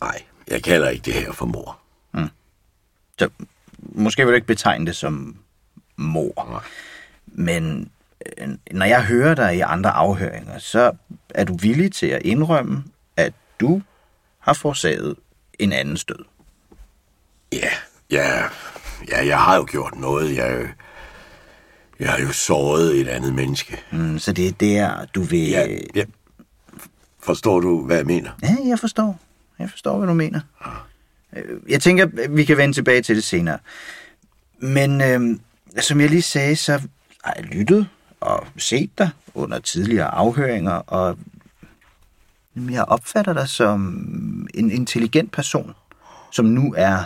nej, 0.00 0.22
jeg 0.48 0.62
kalder 0.62 0.88
ikke 0.88 1.02
det 1.02 1.14
her 1.14 1.32
for 1.32 1.46
mor. 1.46 1.78
Mm. 2.14 2.28
Så 3.18 3.28
måske 3.78 4.22
vil 4.22 4.32
du 4.32 4.34
ikke 4.34 4.46
betegne 4.46 4.86
det 4.86 4.96
som 4.96 5.36
mor. 5.96 6.48
Nej. 6.50 6.62
Men 7.26 7.90
øh, 8.38 8.48
når 8.70 8.86
jeg 8.86 9.04
hører 9.04 9.34
dig 9.34 9.56
i 9.56 9.60
andre 9.60 9.90
afhøringer, 9.90 10.58
så 10.58 10.92
er 11.28 11.44
du 11.44 11.56
villig 11.56 11.92
til 11.92 12.06
at 12.06 12.22
indrømme, 12.22 12.84
at 13.16 13.32
du 13.60 13.82
har 14.38 14.52
forsaget 14.52 15.16
en 15.58 15.72
andens 15.72 16.04
død. 16.04 16.24
Ja, 17.52 17.70
ja, 18.10 18.42
ja, 19.08 19.26
jeg 19.26 19.38
har 19.38 19.56
jo 19.56 19.66
gjort 19.70 19.94
noget. 19.98 20.36
Jeg, 20.36 20.68
jeg 22.00 22.10
har 22.10 22.18
jo 22.18 22.32
såret 22.32 23.00
et 23.00 23.08
andet 23.08 23.34
menneske. 23.34 23.80
Mm, 23.92 24.18
så 24.18 24.32
det 24.32 24.48
er 24.48 24.52
der, 24.52 25.04
du 25.14 25.22
vil... 25.22 25.48
Ja, 25.48 25.66
ja. 25.94 26.04
Forstår 27.22 27.60
du, 27.60 27.84
hvad 27.86 27.96
jeg 27.96 28.06
mener? 28.06 28.30
Ja, 28.42 28.56
jeg 28.66 28.78
forstår. 28.78 29.20
Jeg 29.58 29.70
forstår, 29.70 29.98
hvad 29.98 30.08
du 30.08 30.14
mener. 30.14 30.40
Øh, 31.36 31.44
Jeg 31.68 31.82
tænker, 31.82 32.06
vi 32.30 32.44
kan 32.44 32.56
vende 32.56 32.74
tilbage 32.74 33.02
til 33.02 33.16
det 33.16 33.24
senere. 33.24 33.58
Men 34.58 35.00
øh, 35.00 35.38
som 35.82 36.00
jeg 36.00 36.10
lige 36.10 36.22
sagde, 36.22 36.56
så 36.56 36.72
har 37.24 37.34
jeg 37.36 37.44
lyttet 37.44 37.88
og 38.20 38.46
set 38.56 38.90
dig 38.98 39.10
under 39.34 39.58
tidligere 39.58 40.06
afhøringer, 40.14 40.72
og 40.72 41.18
jeg 42.70 42.84
opfatter 42.84 43.32
dig 43.32 43.48
som 43.48 43.80
en 44.54 44.70
intelligent 44.70 45.32
person, 45.32 45.74
som 46.32 46.44
nu 46.44 46.74
er 46.76 47.04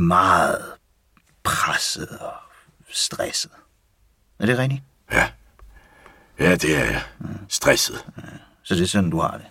meget 0.00 0.64
presset 1.42 2.08
og 2.08 2.32
stresset. 2.90 3.50
Er 4.38 4.46
det 4.46 4.58
rigtigt? 4.58 4.82
Ja. 5.12 5.30
Ja, 6.38 6.54
det 6.54 6.76
er 6.76 6.84
jeg. 6.84 7.02
Stresset. 7.48 8.04
Så 8.62 8.74
det 8.74 8.82
er 8.82 8.86
sådan, 8.86 9.10
du 9.10 9.20
har 9.20 9.36
det? 9.36 9.46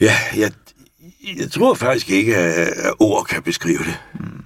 Ja, 0.00 0.16
jeg, 0.36 0.52
jeg 1.38 1.50
tror 1.50 1.74
faktisk 1.74 2.10
ikke, 2.10 2.36
at 2.36 2.94
ord 2.98 3.24
kan 3.24 3.42
beskrive 3.42 3.78
det. 3.78 3.98
Mm. 4.14 4.44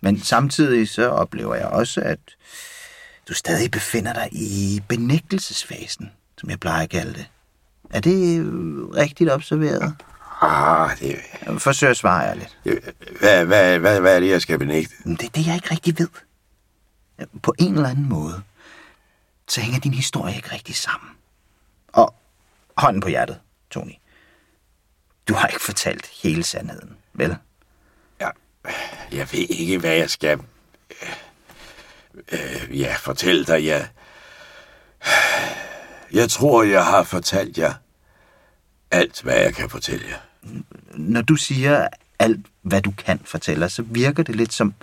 Men 0.00 0.20
samtidig 0.20 0.88
så 0.88 1.08
oplever 1.08 1.54
jeg 1.54 1.66
også, 1.66 2.00
at 2.00 2.18
du 3.28 3.34
stadig 3.34 3.70
befinder 3.70 4.12
dig 4.12 4.28
i 4.32 4.82
benægtelsesfasen, 4.88 6.10
som 6.38 6.50
jeg 6.50 6.60
plejer 6.60 6.82
at 6.82 6.90
kalde 6.90 7.14
det. 7.14 7.26
Er 7.90 8.00
det 8.00 8.44
rigtigt 8.94 9.30
observeret? 9.30 9.94
Ah, 10.40 10.98
det... 10.98 11.18
Forsøg 11.58 11.90
at 11.90 11.96
svare 11.96 12.28
ærligt. 12.28 12.58
Hvad, 13.18 13.44
hvad, 13.44 13.78
hvad, 13.78 14.00
hvad 14.00 14.16
er 14.16 14.20
det, 14.20 14.28
jeg 14.28 14.42
skal 14.42 14.58
benægte? 14.58 14.94
Det 15.04 15.22
er 15.22 15.28
det, 15.28 15.46
jeg 15.46 15.54
ikke 15.54 15.70
rigtig 15.70 15.98
ved. 15.98 16.08
På 17.42 17.54
en 17.58 17.74
eller 17.74 17.88
anden 17.88 18.08
måde, 18.08 18.42
så 19.48 19.60
hænger 19.60 19.80
din 19.80 19.94
historie 19.94 20.36
ikke 20.36 20.52
rigtig 20.52 20.76
sammen. 20.76 21.10
Og 21.92 22.14
hånden 22.76 23.02
på 23.02 23.08
hjertet, 23.08 23.40
Tony. 23.70 23.92
Du 25.28 25.34
har 25.34 25.48
ikke 25.48 25.62
fortalt 25.62 26.06
hele 26.22 26.42
sandheden, 26.42 26.96
vel? 27.12 27.36
Ja, 28.20 28.30
jeg 29.12 29.32
ved 29.32 29.46
ikke, 29.48 29.78
hvad 29.78 29.94
jeg 29.94 30.10
skal... 30.10 30.40
Øh, 32.32 32.80
ja, 32.80 32.94
fortælle 32.98 33.44
dig. 33.44 33.64
Jeg, 33.66 33.88
jeg 36.12 36.30
tror, 36.30 36.62
jeg 36.62 36.84
har 36.84 37.02
fortalt 37.02 37.58
jer 37.58 37.74
alt, 38.90 39.22
hvad 39.22 39.36
jeg 39.36 39.54
kan 39.54 39.70
fortælle 39.70 40.08
jer. 40.08 40.18
Når 40.94 41.22
du 41.22 41.36
siger 41.36 41.88
alt, 42.18 42.46
hvad 42.62 42.82
du 42.82 42.90
kan 42.90 43.20
fortælle 43.24 43.68
så 43.68 43.82
virker 43.82 44.22
det 44.22 44.36
lidt 44.36 44.52
som... 44.52 44.74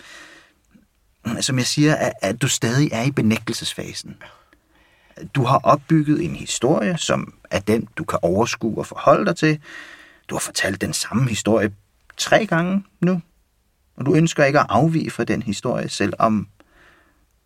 Som 1.41 1.57
jeg 1.57 1.65
siger, 1.65 1.95
at, 1.95 2.13
at 2.21 2.41
du 2.41 2.47
stadig 2.47 2.89
er 2.91 3.03
i 3.03 3.11
benægtelsesfasen. 3.11 4.17
Du 5.35 5.43
har 5.43 5.57
opbygget 5.57 6.25
en 6.25 6.35
historie, 6.35 6.97
som 6.97 7.33
er 7.51 7.59
den, 7.59 7.87
du 7.97 8.03
kan 8.03 8.19
overskue 8.21 8.77
og 8.77 8.85
forholde 8.87 9.25
dig 9.25 9.35
til. 9.35 9.59
Du 10.29 10.35
har 10.35 10.39
fortalt 10.39 10.81
den 10.81 10.93
samme 10.93 11.29
historie 11.29 11.71
tre 12.17 12.45
gange 12.45 12.83
nu, 13.01 13.21
og 13.97 14.05
du 14.05 14.15
ønsker 14.15 14.45
ikke 14.45 14.59
at 14.59 14.65
afvige 14.69 15.11
fra 15.11 15.23
den 15.23 15.41
historie, 15.41 15.89
selvom 15.89 16.47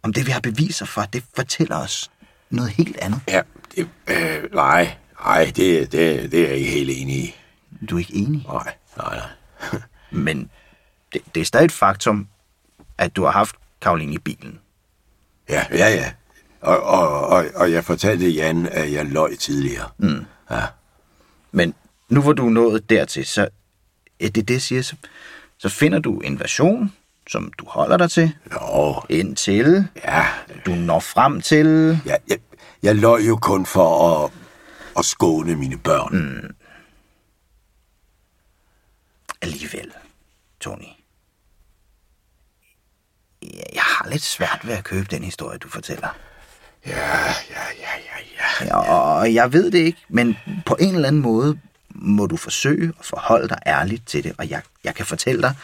om 0.04 0.14
det, 0.14 0.28
vi 0.28 0.32
har 0.32 0.40
beviser 0.40 0.86
for, 0.86 1.02
det 1.02 1.24
fortæller 1.36 1.76
os 1.76 2.12
noget 2.50 2.72
helt 2.72 2.98
andet. 2.98 3.22
Ja, 3.28 3.42
det, 3.76 3.90
øh, 4.08 4.54
nej, 4.54 4.96
nej, 5.26 5.52
det, 5.56 5.92
det, 5.92 6.32
det 6.32 6.42
er 6.42 6.48
jeg 6.48 6.58
ikke 6.58 6.72
helt 6.72 6.90
enig 6.90 7.16
i. 7.16 7.36
Du 7.90 7.96
er 7.96 8.00
ikke 8.00 8.16
enig? 8.16 8.46
Nej, 8.48 8.74
nej, 8.98 9.16
nej. 9.18 9.82
Men 10.26 10.50
det, 11.14 11.22
det 11.36 11.42
er 11.42 11.46
stadig 11.46 11.66
et 11.66 11.72
faktum, 11.72 12.28
at 12.98 13.16
du 13.16 13.24
har 13.24 13.32
haft 13.32 13.56
Karoline 13.82 14.14
i 14.14 14.18
bilen. 14.18 14.60
Ja, 15.50 15.66
ja, 15.72 15.90
ja. 15.90 16.12
Og, 16.62 16.84
og, 16.84 17.28
og, 17.28 17.46
og 17.56 17.72
jeg 17.72 17.86
fortalte 17.86 18.30
Jan, 18.30 18.66
at 18.72 18.92
jeg 18.94 19.06
løj 19.06 19.36
tidligere. 19.36 19.90
Mm. 19.98 20.26
Ja. 20.52 20.66
Men 21.52 21.74
nu 22.10 22.22
hvor 22.22 22.34
du 22.34 22.46
er 22.46 22.52
nået 22.52 22.90
dertil, 22.90 23.26
så 23.26 23.48
er 24.20 24.30
det 24.30 24.48
det, 24.48 24.54
jeg 24.54 24.62
siger, 24.62 24.82
så, 24.82 24.96
så 25.58 25.70
finder 25.70 26.00
du 26.00 26.20
en 26.20 26.40
version, 26.40 26.94
som 27.30 27.52
du 27.58 27.66
holder 27.68 27.98
dig 27.98 28.12
til. 28.12 28.32
Jo. 28.54 29.02
Indtil 29.10 29.88
ja. 30.06 30.26
du 30.66 30.72
når 30.72 31.00
frem 31.00 31.42
til... 31.42 32.00
Ja, 32.06 32.16
jeg, 32.28 32.38
jeg 32.84 32.96
løj 32.96 33.20
jo 33.20 33.36
kun 33.36 33.66
for 33.66 34.16
at, 34.26 34.32
at 34.98 35.06
skåne 35.06 35.56
mine 35.56 35.78
børn. 35.78 36.18
Mm. 36.18 36.56
Alligevel, 39.42 39.92
Tony. 40.60 40.84
Jeg 43.74 43.84
har 43.84 44.10
lidt 44.10 44.22
svært 44.22 44.60
ved 44.64 44.74
at 44.74 44.84
købe 44.84 45.08
den 45.12 45.24
historie, 45.24 45.58
du 45.58 45.70
fortæller. 45.70 46.18
Ja, 46.86 46.98
ja, 47.28 47.64
ja, 47.80 47.94
ja, 48.06 48.46
ja. 48.62 48.66
ja 48.66 48.76
og 48.76 49.34
jeg 49.34 49.54
ved 49.54 49.72
det 49.72 49.80
ikke, 49.80 50.06
men 50.10 50.38
på 50.66 50.78
en 50.80 50.96
eller 50.96 51.08
anden 51.08 51.22
måde 51.22 51.60
må 51.90 52.28
du 52.28 52.38
forsøge 52.38 52.94
at 53.00 53.06
forholde 53.06 53.50
dig 53.50 53.60
ærligt 53.68 54.08
til 54.08 54.24
det. 54.24 54.36
Og 54.38 54.50
jeg, 54.50 54.62
jeg 54.84 54.96
kan 54.96 55.06
fortælle 55.06 55.42
dig, 55.42 55.56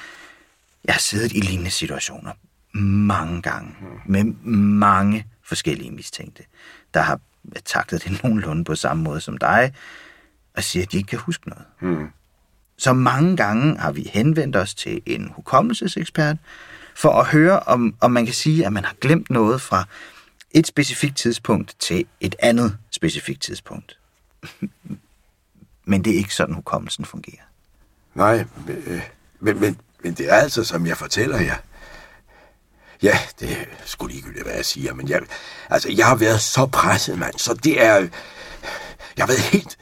jeg 0.86 0.94
har 0.94 1.00
siddet 1.00 1.32
i 1.32 1.40
lignende 1.40 1.72
situationer 1.72 2.32
mange 2.78 3.42
gange 3.42 3.76
med 4.06 4.24
mange 4.84 5.26
forskellige 5.44 5.92
mistænkte, 5.92 6.44
der 6.94 7.02
har 7.02 7.20
taklet 7.66 8.04
det 8.04 8.24
nogenlunde 8.24 8.64
på 8.64 8.76
samme 8.76 9.04
måde 9.04 9.22
som 9.22 9.38
dig, 9.38 9.74
og 10.54 10.64
siger, 10.64 10.84
at 10.84 10.92
de 10.92 10.98
ikke 10.98 11.08
kan 11.08 11.20
huske 11.20 11.50
noget. 11.50 11.66
Hmm. 11.80 12.08
Så 12.78 12.94
mange 12.94 13.38
gange 13.38 13.78
har 13.78 13.92
vi 13.92 14.10
henvendt 14.14 14.56
os 14.56 14.74
til 14.74 15.02
en 15.06 15.32
hukommelsesekspert, 15.36 16.38
for 16.96 17.10
at 17.10 17.26
høre, 17.26 17.60
om, 17.60 17.96
om 18.02 18.12
man 18.12 18.26
kan 18.26 18.34
sige, 18.34 18.66
at 18.66 18.74
man 18.74 18.86
har 18.86 18.96
glemt 19.02 19.30
noget 19.30 19.62
fra 19.62 19.88
et 20.52 20.68
specifikt 20.68 21.18
tidspunkt 21.18 21.76
til 21.80 22.06
et 22.20 22.36
andet 22.40 22.78
specifikt 22.92 23.42
tidspunkt. 23.42 23.98
Men 25.86 26.06
det 26.06 26.14
er 26.14 26.18
ikke 26.18 26.36
sådan, 26.36 26.56
hukommelsen 26.56 27.06
fungerer. 27.06 27.44
Nej, 28.16 28.46
øh, 28.68 29.02
men, 29.40 29.60
men, 29.60 29.80
men 30.04 30.14
det 30.14 30.30
er 30.32 30.36
altså, 30.36 30.64
som 30.64 30.88
jeg 30.88 30.98
fortæller 30.98 31.40
jer. 31.40 31.56
Ja, 33.02 33.20
det 33.40 33.58
skulle 33.86 34.14
ligegyldigt, 34.14 34.44
hvad 34.44 34.54
jeg 34.54 34.66
siger, 34.66 34.94
men 34.94 35.10
jeg, 35.10 35.22
altså, 35.70 35.92
jeg 35.92 36.06
har 36.06 36.16
været 36.16 36.42
så 36.42 36.66
presset, 36.66 37.20
mand, 37.20 37.34
så 37.38 37.54
det 37.54 37.84
er... 37.84 37.96
Jeg 39.18 39.26
har 39.26 39.28
været 39.28 39.42
helt, 39.42 39.78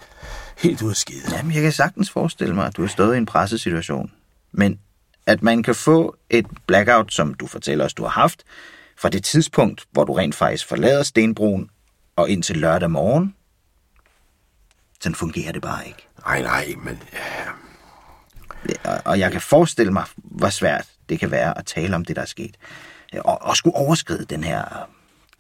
helt 0.64 0.82
ude 0.82 0.92
af 0.92 0.96
skide. 0.96 1.36
Jamen, 1.36 1.54
jeg 1.54 1.62
kan 1.62 1.72
sagtens 1.72 2.10
forestille 2.10 2.56
mig, 2.56 2.68
at 2.68 2.78
du 2.78 2.82
har 2.82 2.90
stået 2.90 3.16
i 3.16 3.18
en 3.18 3.26
pressesituation. 3.26 4.12
Men 4.52 4.80
at 5.26 5.44
man 5.44 5.64
kan 5.64 5.76
få 5.76 6.16
et 6.30 6.46
blackout, 6.68 7.14
som 7.14 7.34
du 7.34 7.48
fortæller 7.48 7.86
os, 7.86 7.94
du 7.94 8.04
har 8.04 8.10
haft, 8.10 8.44
fra 8.98 9.10
det 9.10 9.24
tidspunkt, 9.24 9.86
hvor 9.92 10.04
du 10.04 10.14
rent 10.14 10.36
faktisk 10.36 10.68
forlader 10.68 11.04
Stenbroen, 11.04 11.70
og 12.16 12.30
indtil 12.30 12.58
lørdag 12.58 12.92
morgen, 12.92 13.36
sådan 15.02 15.16
fungerer 15.16 15.52
det 15.52 15.62
bare 15.62 15.88
ikke. 15.88 16.08
Nej, 16.26 16.42
nej, 16.42 16.74
men... 16.78 17.04
Og, 18.84 19.02
og 19.06 19.20
jeg 19.20 19.32
kan 19.32 19.42
forestille 19.42 19.94
mig, 19.94 20.06
hvor 20.16 20.50
svært 20.50 20.88
det 21.10 21.20
kan 21.20 21.32
være 21.32 21.58
at 21.58 21.66
tale 21.66 21.96
om 21.96 22.06
det, 22.06 22.16
der 22.16 22.22
er 22.22 22.26
sket. 22.26 22.58
Og, 23.14 23.42
og 23.42 23.58
skulle 23.58 23.76
overskride 23.76 24.26
den 24.26 24.44
her 24.44 24.90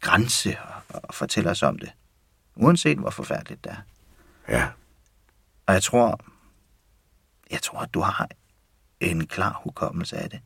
grænse 0.01 0.57
og, 0.89 0.99
og 1.03 1.13
fortælle 1.13 1.49
os 1.49 1.63
om 1.63 1.79
det. 1.79 1.91
Uanset 2.55 2.97
hvor 2.97 3.09
forfærdeligt 3.09 3.63
det 3.63 3.71
er. 3.71 3.77
Ja. 4.57 4.67
Og 5.65 5.73
jeg 5.73 5.83
tror, 5.83 6.19
jeg 7.51 7.61
tror, 7.61 7.79
at 7.79 7.93
du 7.93 8.01
har 8.01 8.29
en 8.99 9.27
klar 9.27 9.61
hukommelse 9.63 10.17
af 10.17 10.29
det. 10.29 10.41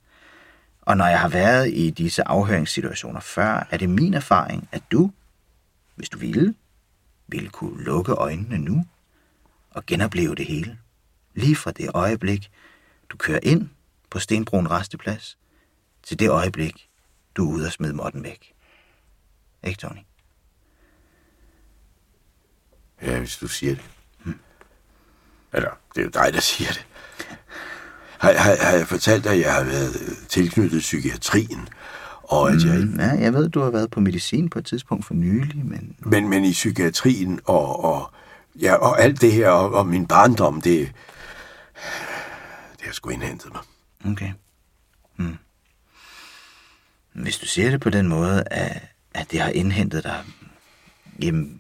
Og 0.81 0.97
når 0.97 1.05
jeg 1.05 1.19
har 1.19 1.29
været 1.29 1.73
i 1.73 1.89
disse 1.89 2.27
afhøringssituationer 2.27 3.19
før, 3.19 3.67
er 3.71 3.77
det 3.77 3.89
min 3.89 4.13
erfaring, 4.13 4.69
at 4.71 4.83
du, 4.91 5.11
hvis 5.95 6.09
du 6.09 6.17
ville, 6.17 6.55
ville 7.27 7.49
kunne 7.49 7.83
lukke 7.83 8.11
øjnene 8.11 8.57
nu 8.57 8.85
og 9.69 9.85
genopleve 9.85 10.35
det 10.35 10.45
hele. 10.45 10.79
Lige 11.33 11.55
fra 11.55 11.71
det 11.71 11.89
øjeblik, 11.93 12.51
du 13.09 13.17
kører 13.17 13.39
ind 13.43 13.69
på 14.09 14.19
Stenbroen 14.19 14.71
Resteplads, 14.71 15.37
til 16.03 16.19
det 16.19 16.29
øjeblik, 16.29 16.89
du 17.35 17.49
er 17.49 17.55
ude 17.55 17.65
og 17.65 17.71
smide 17.71 17.93
måtten 17.93 18.23
væk. 18.23 18.53
Ikke, 19.63 19.77
Tony? 19.77 19.99
Ja, 23.01 23.19
hvis 23.19 23.37
du 23.37 23.47
siger 23.47 23.75
det. 23.75 23.96
Eller, 25.53 25.69
det 25.95 26.01
er 26.01 26.05
jo 26.05 26.25
dig, 26.25 26.33
der 26.33 26.39
siger 26.39 26.69
det. 26.71 26.85
Har, 28.17 28.33
har, 28.33 28.55
har 28.61 28.77
jeg 28.77 28.87
fortalt 28.87 29.23
dig, 29.23 29.31
at 29.31 29.39
jeg 29.39 29.53
har 29.53 29.63
været 29.63 29.93
tilknyttet 30.29 30.79
psykiatrien? 30.79 31.69
Og 32.23 32.51
at 32.51 32.63
jeg... 32.63 32.79
Mm, 32.79 32.99
ja, 32.99 33.09
jeg 33.09 33.33
ved, 33.33 33.49
du 33.49 33.59
har 33.61 33.69
været 33.69 33.91
på 33.91 33.99
medicin 33.99 34.49
på 34.49 34.59
et 34.59 34.65
tidspunkt 34.65 35.05
for 35.05 35.13
nylig, 35.13 35.65
men... 35.65 35.95
Men, 35.99 36.29
men 36.29 36.43
i 36.43 36.51
psykiatrien 36.51 37.39
og, 37.45 37.83
og, 37.83 38.11
ja, 38.61 38.73
og 38.73 39.01
alt 39.01 39.21
det 39.21 39.31
her 39.31 39.49
og, 39.49 39.73
og 39.73 39.87
min 39.87 40.07
barndom, 40.07 40.61
det, 40.61 40.91
det 42.77 42.85
har 42.85 42.93
sgu 42.93 43.09
indhentet 43.09 43.53
mig. 43.53 43.61
Okay. 44.11 44.31
Hmm. 45.15 45.37
Hvis 47.13 47.37
du 47.37 47.45
siger 47.45 47.71
det 47.71 47.81
på 47.81 47.89
den 47.89 48.07
måde, 48.07 48.43
at, 48.51 48.81
at 49.13 49.31
det 49.31 49.39
har 49.39 49.49
indhentet 49.49 50.03
dig, 50.03 50.23
jamen, 51.21 51.59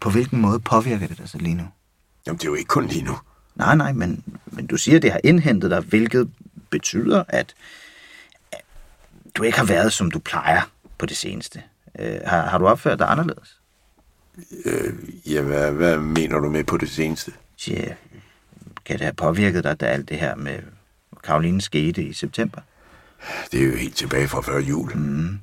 på 0.00 0.10
hvilken 0.10 0.40
måde 0.40 0.60
påvirker 0.60 1.06
det 1.06 1.18
dig 1.18 1.28
så 1.28 1.38
lige 1.38 1.54
nu? 1.54 1.64
Jamen, 2.26 2.38
det 2.38 2.44
er 2.44 2.48
jo 2.48 2.54
ikke 2.54 2.68
kun 2.68 2.86
lige 2.86 3.04
nu. 3.04 3.18
Nej, 3.58 3.76
nej, 3.76 3.92
men, 3.92 4.24
men 4.46 4.66
du 4.66 4.76
siger, 4.76 4.96
at 4.96 5.02
det 5.02 5.12
har 5.12 5.20
indhentet 5.24 5.70
dig, 5.70 5.80
hvilket 5.80 6.30
betyder, 6.70 7.24
at, 7.28 7.54
at 8.52 8.60
du 9.34 9.42
ikke 9.42 9.58
har 9.58 9.66
været, 9.66 9.92
som 9.92 10.10
du 10.10 10.18
plejer 10.18 10.70
på 10.98 11.06
det 11.06 11.16
seneste. 11.16 11.62
Øh, 11.98 12.20
har, 12.26 12.46
har 12.46 12.58
du 12.58 12.66
opført 12.66 12.98
dig 12.98 13.10
anderledes? 13.10 13.60
Øh, 14.64 14.94
ja, 15.26 15.42
hvad, 15.42 15.72
hvad 15.72 15.98
mener 15.98 16.38
du 16.38 16.48
med 16.48 16.64
på 16.64 16.76
det 16.76 16.90
seneste? 16.90 17.32
Ja, 17.68 17.94
kan 18.84 18.98
det 18.98 19.00
have 19.00 19.12
påvirket 19.12 19.64
dig, 19.64 19.80
da 19.80 19.86
alt 19.86 20.08
det 20.08 20.18
her 20.18 20.34
med 20.34 20.58
Karoline 21.24 21.60
skete 21.60 22.02
i 22.02 22.12
september? 22.12 22.60
Det 23.52 23.62
er 23.62 23.66
jo 23.66 23.76
helt 23.76 23.96
tilbage 23.96 24.28
fra 24.28 24.40
før 24.40 24.58
jul. 24.58 24.96
Mm. 24.96 25.38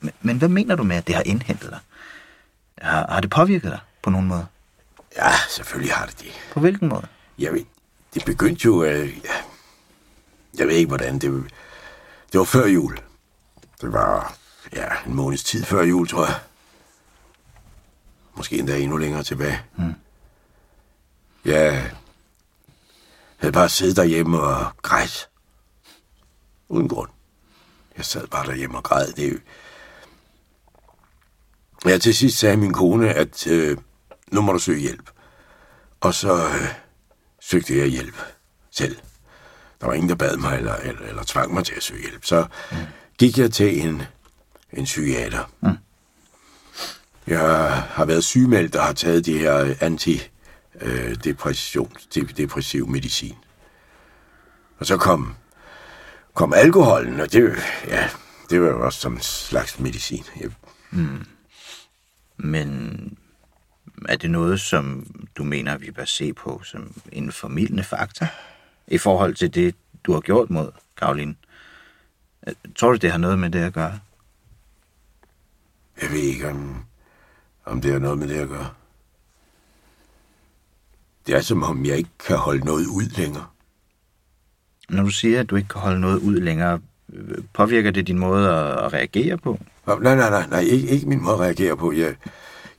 Men, 0.00 0.12
men 0.20 0.38
hvad 0.38 0.48
mener 0.48 0.74
du 0.74 0.82
med, 0.82 0.96
at 0.96 1.06
det 1.06 1.14
har 1.14 1.22
indhentet 1.22 1.70
dig? 1.70 1.78
Har, 2.78 3.06
har 3.12 3.20
det 3.20 3.30
påvirket 3.30 3.70
dig 3.70 3.78
på 4.02 4.10
nogen 4.10 4.26
måde? 4.26 4.46
Ja, 5.16 5.30
selvfølgelig 5.48 5.94
har 5.94 6.06
det 6.06 6.20
det. 6.20 6.32
På 6.52 6.60
hvilken 6.60 6.88
måde? 6.88 7.06
Jeg 7.38 7.52
ved, 7.52 7.64
det 8.14 8.24
begyndte 8.24 8.64
jo... 8.64 8.84
Øh, 8.84 9.18
ja, 9.24 9.34
jeg 10.58 10.66
ved 10.66 10.74
ikke, 10.74 10.88
hvordan. 10.88 11.18
Det, 11.18 11.52
det 12.32 12.38
var 12.38 12.44
før 12.44 12.66
jul. 12.66 12.98
Det 13.80 13.92
var 13.92 14.36
ja, 14.72 14.88
en 15.06 15.14
måneds 15.14 15.44
tid 15.44 15.64
før 15.64 15.82
jul, 15.82 16.08
tror 16.08 16.26
jeg. 16.26 16.40
Måske 18.34 18.58
endda 18.58 18.78
endnu 18.78 18.96
længere 18.96 19.22
tilbage. 19.22 19.62
Mm. 19.76 19.94
Jeg 21.44 21.92
havde 23.36 23.52
bare 23.52 23.68
siddet 23.68 23.96
derhjemme 23.96 24.40
og 24.40 24.66
grædt. 24.82 25.28
Uden 26.68 26.88
grund. 26.88 27.10
Jeg 27.96 28.04
sad 28.04 28.26
bare 28.26 28.46
derhjemme 28.46 28.78
og 28.78 28.84
græd. 28.84 29.12
Det 29.12 29.32
jo... 29.32 29.38
Ja, 31.84 31.98
til 31.98 32.14
sidst 32.14 32.38
sagde 32.38 32.56
min 32.56 32.72
kone, 32.72 33.14
at 33.14 33.46
øh, 33.46 33.78
nu 34.32 34.40
må 34.40 34.52
du 34.52 34.58
søge 34.58 34.80
hjælp. 34.80 35.10
Og 36.00 36.14
så 36.14 36.34
øh, 36.34 36.68
søgte 37.40 37.78
jeg 37.78 37.86
hjælp 37.86 38.16
selv. 38.70 38.96
Der 39.80 39.86
var 39.86 39.94
ingen, 39.94 40.08
der 40.08 40.14
bad 40.14 40.36
mig 40.36 40.58
eller, 40.58 40.74
eller, 40.74 41.02
eller 41.02 41.22
tvang 41.26 41.54
mig 41.54 41.64
til 41.64 41.74
at 41.74 41.82
søge 41.82 42.00
hjælp. 42.00 42.24
Så 42.24 42.46
mm. 42.72 42.76
gik 43.18 43.38
jeg 43.38 43.52
til 43.52 43.86
en, 43.86 44.02
en 44.72 44.84
psykiater. 44.84 45.50
Mm. 45.62 45.78
Jeg 47.26 47.72
har 47.72 48.04
været 48.04 48.24
sygemeldt 48.24 48.76
og 48.76 48.84
har 48.84 48.92
taget 48.92 49.26
de 49.26 49.38
her 49.38 49.74
antidepression, 49.80 51.92
depressiv 52.14 52.88
medicin. 52.88 53.34
Og 54.78 54.86
så 54.86 54.96
kom, 54.96 55.34
kom 56.34 56.52
alkoholen, 56.52 57.20
og 57.20 57.32
det, 57.32 57.56
ja, 57.88 58.10
det 58.50 58.62
var 58.62 58.68
jo 58.68 58.84
også 58.84 59.00
som 59.00 59.12
en 59.12 59.20
slags 59.20 59.78
medicin. 59.78 60.24
Jeg... 60.40 60.50
Mm. 60.90 61.26
Men 62.36 63.18
er 64.08 64.16
det 64.16 64.30
noget, 64.30 64.60
som 64.60 65.06
du 65.36 65.44
mener, 65.44 65.78
vi 65.78 65.90
bør 65.90 66.04
se 66.04 66.32
på 66.32 66.60
som 66.64 66.92
en 67.12 67.32
formidlende 67.32 67.82
faktor 67.82 68.26
i 68.86 68.98
forhold 68.98 69.34
til 69.34 69.54
det, 69.54 69.74
du 70.04 70.12
har 70.12 70.20
gjort 70.20 70.50
mod 70.50 70.70
Karoline? 70.96 71.34
Tror 72.76 72.90
du, 72.90 72.96
det 72.96 73.10
har 73.10 73.18
noget 73.18 73.38
med 73.38 73.50
det 73.50 73.58
at 73.58 73.72
gøre? 73.72 74.00
Jeg 76.02 76.10
ved 76.10 76.18
ikke, 76.18 76.48
om, 76.48 76.84
om 77.64 77.80
det 77.80 77.92
har 77.92 77.98
noget 77.98 78.18
med 78.18 78.28
det 78.28 78.34
at 78.34 78.48
gøre. 78.48 78.70
Det 81.26 81.34
er 81.34 81.40
som 81.40 81.62
om, 81.62 81.84
jeg 81.84 81.96
ikke 81.96 82.10
kan 82.26 82.36
holde 82.36 82.64
noget 82.64 82.86
ud 82.86 83.02
længere. 83.02 83.46
Når 84.88 85.02
du 85.02 85.10
siger, 85.10 85.40
at 85.40 85.50
du 85.50 85.56
ikke 85.56 85.68
kan 85.68 85.80
holde 85.80 86.00
noget 86.00 86.18
ud 86.18 86.40
længere, 86.40 86.80
påvirker 87.52 87.90
det 87.90 88.06
din 88.06 88.18
måde 88.18 88.50
at 88.50 88.92
reagere 88.92 89.38
på? 89.38 89.60
Nej, 89.86 90.14
nej, 90.14 90.30
nej, 90.30 90.46
nej 90.46 90.60
ikke, 90.60 90.88
ikke 90.88 91.08
min 91.08 91.22
måde 91.22 91.34
at 91.34 91.40
reagere 91.40 91.76
på. 91.76 91.92
Jeg, 91.92 92.16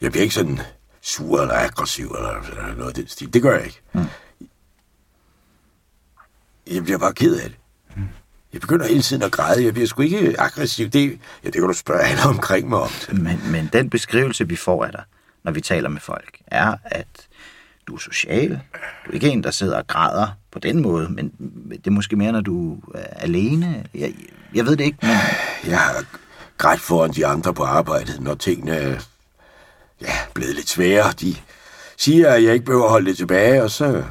jeg 0.02 0.12
bliver 0.12 0.24
ikke 0.24 0.36
sådan 0.36 0.60
sur 1.08 1.42
eller 1.42 1.56
aggressiv 1.56 2.06
eller, 2.18 2.42
eller 2.50 2.76
noget 2.76 2.90
af 2.90 2.94
den 2.94 3.08
stil. 3.08 3.34
Det 3.34 3.42
gør 3.42 3.56
jeg 3.56 3.66
ikke. 3.66 3.82
Mm. 3.94 4.06
Jeg 6.68 6.84
bliver 6.84 6.98
bare 6.98 7.14
ked 7.14 7.36
af 7.36 7.50
det. 7.50 7.58
Mm. 7.96 8.04
Jeg 8.54 8.62
begynder 8.62 8.88
hele 8.88 9.02
tiden 9.02 9.24
at 9.24 9.32
græde. 9.32 9.64
Jeg 9.64 9.74
bliver 9.74 9.88
sgu 9.88 10.02
ikke 10.02 10.36
aggressiv. 10.40 10.90
Det, 10.90 11.20
ja, 11.44 11.48
det 11.48 11.54
kan 11.54 11.64
du 11.64 11.74
spørge 11.74 12.02
alle 12.02 12.22
omkring 12.24 12.70
mig 12.70 12.80
om. 12.80 12.90
Men, 13.14 13.42
men 13.52 13.70
den 13.74 13.90
beskrivelse, 13.90 14.48
vi 14.48 14.56
får 14.56 14.86
af 14.86 14.92
dig, 14.92 15.04
når 15.44 15.52
vi 15.52 15.62
taler 15.62 15.90
med 15.90 16.02
folk, 16.02 16.38
er, 16.48 16.76
at 16.86 17.08
du 17.88 17.96
er 17.96 18.00
social. 18.00 18.50
Du 19.06 19.10
er 19.10 19.14
ikke 19.14 19.30
en, 19.30 19.44
der 19.44 19.52
sidder 19.52 19.78
og 19.78 19.88
græder 19.88 20.28
på 20.52 20.60
den 20.60 20.82
måde, 20.82 21.10
men 21.10 21.32
det 21.70 21.88
er 21.88 21.92
måske 21.92 22.16
mere, 22.16 22.32
når 22.32 22.42
du 22.42 22.80
er 22.94 23.06
alene. 23.06 23.86
Jeg, 23.94 24.14
jeg 24.54 24.66
ved 24.66 24.78
det 24.78 24.84
ikke, 24.84 24.98
men... 25.02 25.16
Jeg 25.72 25.80
har 25.80 26.06
grædt 26.58 26.82
foran 26.82 27.12
de 27.12 27.26
andre 27.26 27.54
på 27.54 27.64
arbejdet, 27.64 28.22
når 28.22 28.36
tingene 28.36 29.02
ja, 30.02 30.18
blevet 30.34 30.56
lidt 30.56 30.70
svære. 30.70 31.12
De 31.12 31.36
siger, 31.98 32.32
at 32.34 32.44
jeg 32.44 32.54
ikke 32.54 32.66
behøver 32.66 32.86
at 32.86 32.90
holde 32.90 33.10
det 33.10 33.18
tilbage, 33.18 33.64
og 33.64 33.72
så... 33.72 34.04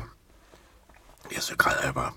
Ja, 1.35 1.40
så 1.40 1.57
græder 1.57 1.85
jeg 1.85 1.94
bare. 1.94 2.12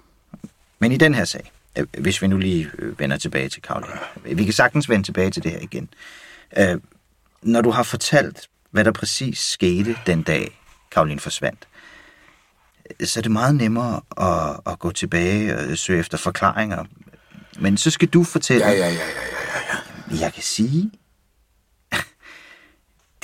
Men 0.79 0.91
i 0.91 0.97
den 0.97 1.13
her 1.13 1.25
sag, 1.25 1.51
hvis 1.97 2.21
vi 2.21 2.27
nu 2.27 2.37
lige 2.37 2.71
vender 2.97 3.17
tilbage 3.17 3.49
til 3.49 3.61
Karoline. 3.61 3.99
Vi 4.23 4.43
kan 4.43 4.53
sagtens 4.53 4.89
vende 4.89 5.05
tilbage 5.05 5.31
til 5.31 5.43
det 5.43 5.51
her 5.51 5.59
igen. 5.59 5.89
Når 7.41 7.61
du 7.61 7.71
har 7.71 7.83
fortalt, 7.83 8.49
hvad 8.71 8.83
der 8.83 8.91
præcis 8.91 9.39
skete 9.39 9.97
den 10.05 10.23
dag, 10.23 10.59
Karoline 10.91 11.19
forsvandt, 11.19 11.67
så 13.03 13.19
er 13.19 13.21
det 13.21 13.31
meget 13.31 13.55
nemmere 13.55 14.01
at, 14.17 14.71
at 14.71 14.79
gå 14.79 14.91
tilbage 14.91 15.57
og 15.57 15.77
søge 15.77 15.99
efter 15.99 16.17
forklaringer. 16.17 16.85
Men 17.59 17.77
så 17.77 17.91
skal 17.91 18.07
du 18.07 18.23
fortælle... 18.23 18.65
Ja, 18.65 18.71
ja, 18.71 18.77
ja, 18.77 18.93
ja, 18.93 18.95
ja, 18.95 19.75
ja. 20.11 20.21
Jeg 20.21 20.33
kan 20.33 20.43
sige, 20.43 20.91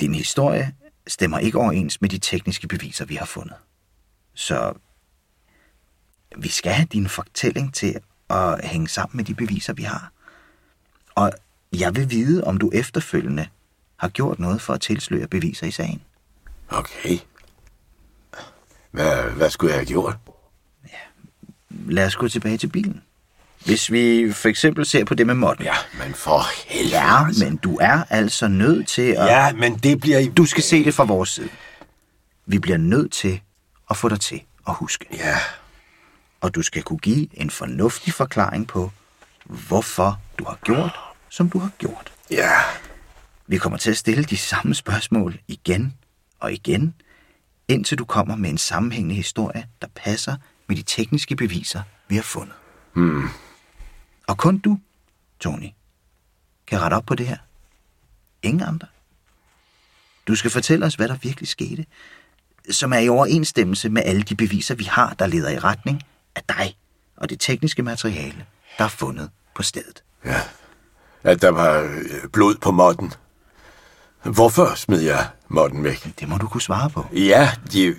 Din 0.00 0.14
historie 0.14 0.74
stemmer 1.06 1.38
ikke 1.38 1.58
overens 1.58 2.00
med 2.00 2.08
de 2.08 2.18
tekniske 2.18 2.68
beviser, 2.68 3.04
vi 3.04 3.14
har 3.14 3.26
fundet. 3.26 3.56
Så 4.34 4.72
vi 6.36 6.48
skal 6.48 6.72
have 6.72 6.86
din 6.92 7.08
fortælling 7.08 7.74
til 7.74 8.00
at 8.30 8.68
hænge 8.68 8.88
sammen 8.88 9.16
med 9.16 9.24
de 9.24 9.34
beviser, 9.34 9.72
vi 9.72 9.82
har. 9.82 10.12
Og 11.14 11.32
jeg 11.72 11.96
vil 11.96 12.10
vide, 12.10 12.44
om 12.44 12.58
du 12.58 12.70
efterfølgende 12.74 13.48
har 13.96 14.08
gjort 14.08 14.38
noget 14.38 14.60
for 14.60 14.74
at 14.74 14.80
tilsløre 14.80 15.26
beviser 15.26 15.66
i 15.66 15.70
sagen. 15.70 16.02
Okay. 16.68 17.18
Hvad, 18.90 19.30
hvad 19.30 19.50
skulle 19.50 19.70
jeg 19.70 19.78
have 19.78 19.86
gjort? 19.86 20.16
Lad 21.70 22.06
os 22.06 22.16
gå 22.16 22.28
tilbage 22.28 22.58
til 22.58 22.68
bilen. 22.68 23.02
Hvis 23.64 23.92
vi 23.92 24.32
for 24.32 24.48
eksempel 24.48 24.86
ser 24.86 25.04
på 25.04 25.14
det 25.14 25.26
med 25.26 25.34
modden. 25.34 25.64
Ja, 25.64 25.74
men 26.04 26.14
for 26.14 26.42
helvede. 26.66 26.96
Ja, 26.96 27.26
altså. 27.26 27.44
men 27.44 27.56
du 27.56 27.78
er 27.80 28.04
altså 28.10 28.48
nødt 28.48 28.88
til 28.88 29.02
at... 29.02 29.26
Ja, 29.26 29.52
men 29.52 29.76
det 29.78 30.00
bliver... 30.00 30.30
Du 30.30 30.44
skal 30.44 30.62
se 30.62 30.84
det 30.84 30.94
fra 30.94 31.04
vores 31.04 31.28
side. 31.28 31.48
Vi 32.46 32.58
bliver 32.58 32.78
nødt 32.78 33.12
til 33.12 33.40
at 33.90 33.96
få 33.96 34.08
dig 34.08 34.20
til 34.20 34.42
at 34.68 34.74
huske. 34.74 35.04
Ja, 35.12 35.36
Og 36.40 36.54
du 36.54 36.62
skal 36.62 36.82
kunne 36.82 36.98
give 36.98 37.40
en 37.40 37.50
fornuftig 37.50 38.12
forklaring 38.14 38.66
på, 38.68 38.90
hvorfor 39.44 40.20
du 40.38 40.44
har 40.44 40.58
gjort, 40.64 40.98
som 41.28 41.50
du 41.50 41.58
har 41.58 41.70
gjort. 41.78 42.12
ja. 42.30 42.50
Vi 43.48 43.58
kommer 43.58 43.78
til 43.78 43.90
at 43.90 43.96
stille 43.96 44.24
de 44.24 44.36
samme 44.36 44.74
spørgsmål 44.74 45.38
igen 45.48 45.94
og 46.40 46.52
igen, 46.52 46.94
indtil 47.68 47.98
du 47.98 48.04
kommer 48.04 48.36
med 48.36 48.50
en 48.50 48.58
sammenhængende 48.58 49.14
historie, 49.14 49.66
der 49.82 49.88
passer 49.94 50.36
med 50.68 50.76
de 50.76 50.82
tekniske 50.82 51.36
beviser, 51.36 51.82
vi 52.08 52.14
har 52.14 52.22
fundet. 52.22 52.54
Hmm. 52.94 53.28
Og 54.26 54.38
kun 54.38 54.58
du, 54.58 54.78
Tony, 55.40 55.68
kan 56.66 56.80
rette 56.80 56.94
op 56.94 57.06
på 57.06 57.14
det 57.14 57.26
her. 57.26 57.36
Ingen 58.42 58.62
andre. 58.62 58.86
Du 60.26 60.34
skal 60.34 60.50
fortælle 60.50 60.86
os, 60.86 60.94
hvad 60.94 61.08
der 61.08 61.16
virkelig 61.22 61.48
skete, 61.48 61.86
som 62.70 62.92
er 62.92 62.98
i 62.98 63.08
overensstemmelse 63.08 63.88
med 63.88 64.02
alle 64.04 64.22
de 64.22 64.34
beviser, 64.34 64.74
vi 64.74 64.84
har, 64.84 65.14
der 65.14 65.26
leder 65.26 65.50
i 65.50 65.58
retning 65.58 66.02
af 66.34 66.42
dig 66.48 66.76
og 67.16 67.30
det 67.30 67.40
tekniske 67.40 67.82
materiale, 67.82 68.46
der 68.78 68.84
er 68.84 68.88
fundet 68.88 69.30
på 69.54 69.62
stedet. 69.62 70.02
Ja. 70.24 70.40
At 71.22 71.42
der 71.42 71.48
var 71.48 71.80
øh, 71.80 72.28
blod 72.32 72.54
på 72.54 72.70
modden. 72.70 73.12
Hvorfor 74.22 74.74
smed 74.74 75.00
jeg 75.00 75.28
modden 75.48 75.84
væk? 75.84 76.20
Det 76.20 76.28
må 76.28 76.38
du 76.38 76.48
kunne 76.48 76.62
svare 76.62 76.90
på. 76.90 77.06
Ja, 77.12 77.50
de... 77.72 77.94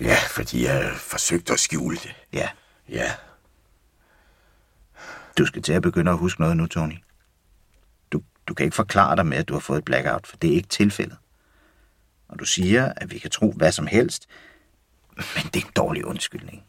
Ja, 0.00 0.16
fordi 0.30 0.64
jeg 0.64 0.92
forsøgte 0.96 1.52
at 1.52 1.60
skjule 1.60 1.96
det. 1.96 2.14
Ja, 2.32 2.48
Ja. 2.88 3.12
Du 5.38 5.46
skal 5.46 5.62
til 5.62 5.72
at 5.72 5.82
begynde 5.82 6.10
at 6.10 6.18
huske 6.18 6.40
noget 6.40 6.56
nu, 6.56 6.66
Tony. 6.66 6.98
Du, 8.12 8.22
du 8.48 8.54
kan 8.54 8.64
ikke 8.64 8.76
forklare 8.76 9.16
dig 9.16 9.26
med, 9.26 9.36
at 9.36 9.48
du 9.48 9.52
har 9.52 9.60
fået 9.60 9.78
et 9.78 9.84
blackout, 9.84 10.26
for 10.26 10.36
det 10.36 10.50
er 10.50 10.54
ikke 10.54 10.68
tilfældet. 10.68 11.16
Og 12.28 12.38
du 12.38 12.44
siger, 12.44 12.92
at 12.96 13.10
vi 13.10 13.18
kan 13.18 13.30
tro 13.30 13.52
hvad 13.52 13.72
som 13.72 13.86
helst, 13.86 14.28
men 15.16 15.44
det 15.54 15.62
er 15.62 15.66
en 15.66 15.72
dårlig 15.76 16.04
undskyldning. 16.04 16.62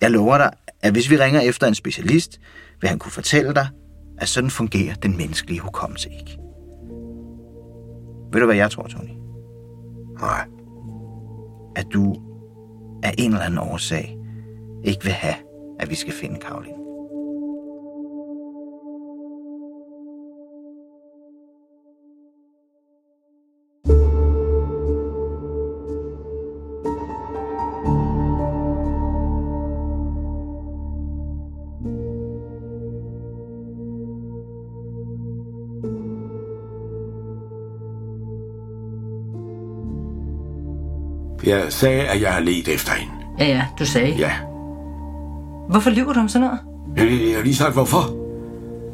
Jeg 0.00 0.10
lover 0.10 0.38
dig, 0.38 0.50
at 0.80 0.92
hvis 0.92 1.10
vi 1.10 1.16
ringer 1.16 1.40
efter 1.40 1.66
en 1.66 1.74
specialist, 1.74 2.40
vil 2.80 2.88
han 2.88 2.98
kunne 2.98 3.12
fortælle 3.12 3.54
dig, 3.54 3.68
at 4.18 4.28
sådan 4.28 4.50
fungerer 4.50 4.94
den 4.94 5.16
menneskelige 5.16 5.60
hukommelse 5.60 6.10
ikke. 6.10 6.38
Ved 8.32 8.40
du, 8.40 8.46
hvad 8.46 8.56
jeg 8.56 8.70
tror, 8.70 8.86
Tony? 8.86 9.10
Nej. 10.20 10.48
At 11.76 11.86
du 11.92 12.22
af 13.02 13.14
en 13.18 13.32
eller 13.32 13.44
anden 13.44 13.58
årsag 13.58 14.18
ikke 14.84 15.04
vil 15.04 15.12
have, 15.12 15.34
at 15.80 15.90
vi 15.90 15.94
skal 15.94 16.12
finde 16.12 16.40
Karoline. 16.40 16.85
Jeg 41.46 41.64
sagde, 41.68 42.02
at 42.02 42.20
jeg 42.22 42.32
har 42.32 42.40
let 42.40 42.68
efter 42.68 42.92
hende. 42.92 43.12
Ja, 43.38 43.44
ja, 43.44 43.64
du 43.78 43.86
sagde. 43.86 44.08
Ja. 44.14 44.32
Hvorfor 45.70 45.90
lyver 45.90 46.12
du 46.12 46.20
om 46.20 46.28
sådan 46.28 46.46
noget? 46.48 46.60
Jeg, 47.10 47.28
jeg 47.28 47.36
har 47.36 47.42
lige 47.42 47.54
sagt, 47.56 47.72
hvorfor. 47.72 48.16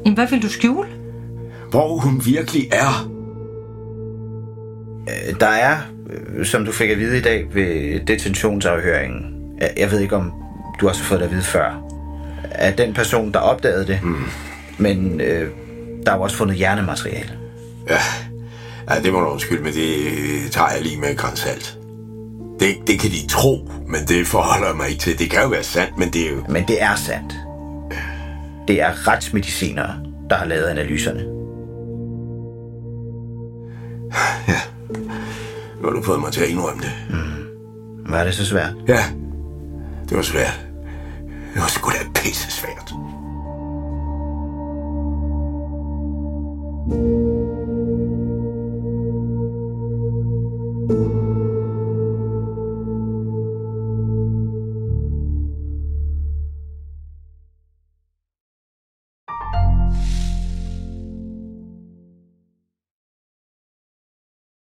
Jamen, 0.05 0.15
hvad 0.15 0.27
vil 0.31 0.43
du 0.43 0.49
skjule? 0.49 0.89
Hvor 1.71 1.97
hun 1.99 2.23
virkelig 2.27 2.69
er. 2.73 3.09
Øh, 5.09 5.41
Der 5.41 5.47
er, 5.47 5.77
øh, 6.37 6.47
som 6.47 6.65
du 6.65 6.73
fik 6.73 6.91
at 6.91 6.99
vide 6.99 7.19
i 7.19 7.21
dag 7.21 7.47
ved 7.55 8.01
detentionsafhøringen, 8.07 9.35
jeg- 9.61 9.73
jeg 9.77 9.91
ved 9.91 10.01
ikke 10.01 10.17
om 10.17 10.33
du 10.81 10.89
også 10.89 11.01
har 11.03 11.07
fået 11.09 11.21
det 11.21 11.27
at 11.27 11.33
vide 11.33 11.43
før, 11.43 11.83
at 12.51 12.79
den 12.79 12.95
person, 12.95 13.33
der 13.33 13.39
opdagede 13.39 13.87
det, 13.87 13.99
mm. 14.03 14.17
men 14.79 15.21
øh, 15.21 15.51
der 16.07 16.13
er 16.13 16.17
jo 16.17 16.23
også 16.23 16.37
fundet 16.37 16.57
hjernemateriale. 16.57 17.31
Ja. 17.89 17.99
ja, 18.95 19.01
det 19.03 19.13
må 19.13 19.21
du 19.21 19.27
undskylde, 19.27 19.63
men 19.63 19.73
det 19.73 19.93
tager 20.51 20.69
jeg 20.75 20.83
lige 20.83 21.01
med 21.01 21.11
en 21.11 21.17
gran 21.17 21.37
salt. 21.37 21.79
Det, 22.63 22.87
det 22.87 23.01
kan 23.01 23.11
de 23.11 23.27
tro, 23.29 23.71
men 23.87 24.05
det 24.09 24.27
forholder 24.27 24.67
jeg 24.67 24.77
mig 24.77 24.89
ikke 24.89 25.01
til. 25.01 25.19
Det 25.19 25.31
kan 25.31 25.43
jo 25.43 25.49
være 25.49 25.63
sandt, 25.63 25.99
men 25.99 26.11
det 26.11 26.27
er 26.27 26.31
jo... 26.31 26.45
Men 26.49 26.65
det 26.69 26.83
er 26.83 26.95
sandt. 26.95 27.35
Det 28.69 28.81
er 28.83 29.09
retsmedicinere, 29.09 29.95
der 30.31 30.37
har 30.37 30.45
lavet 30.45 30.65
analyserne. 30.65 31.23
Nu 35.81 35.85
har 35.85 35.91
du 35.91 36.03
fået 36.03 36.21
mig 36.21 36.33
til 36.33 36.41
at 36.43 36.49
indrømme 36.49 36.83
det. 36.83 36.93
Var 38.09 38.25
det 38.25 38.35
så 38.35 38.47
svært? 38.47 38.75
Ja, 38.89 39.05
det 40.09 40.17
var 40.17 40.23
svært. 40.23 40.61
Det 41.55 41.63
var 41.63 41.69
sgu 41.69 41.91
da 41.91 41.97
pisse 42.15 42.51
svært. 42.51 42.93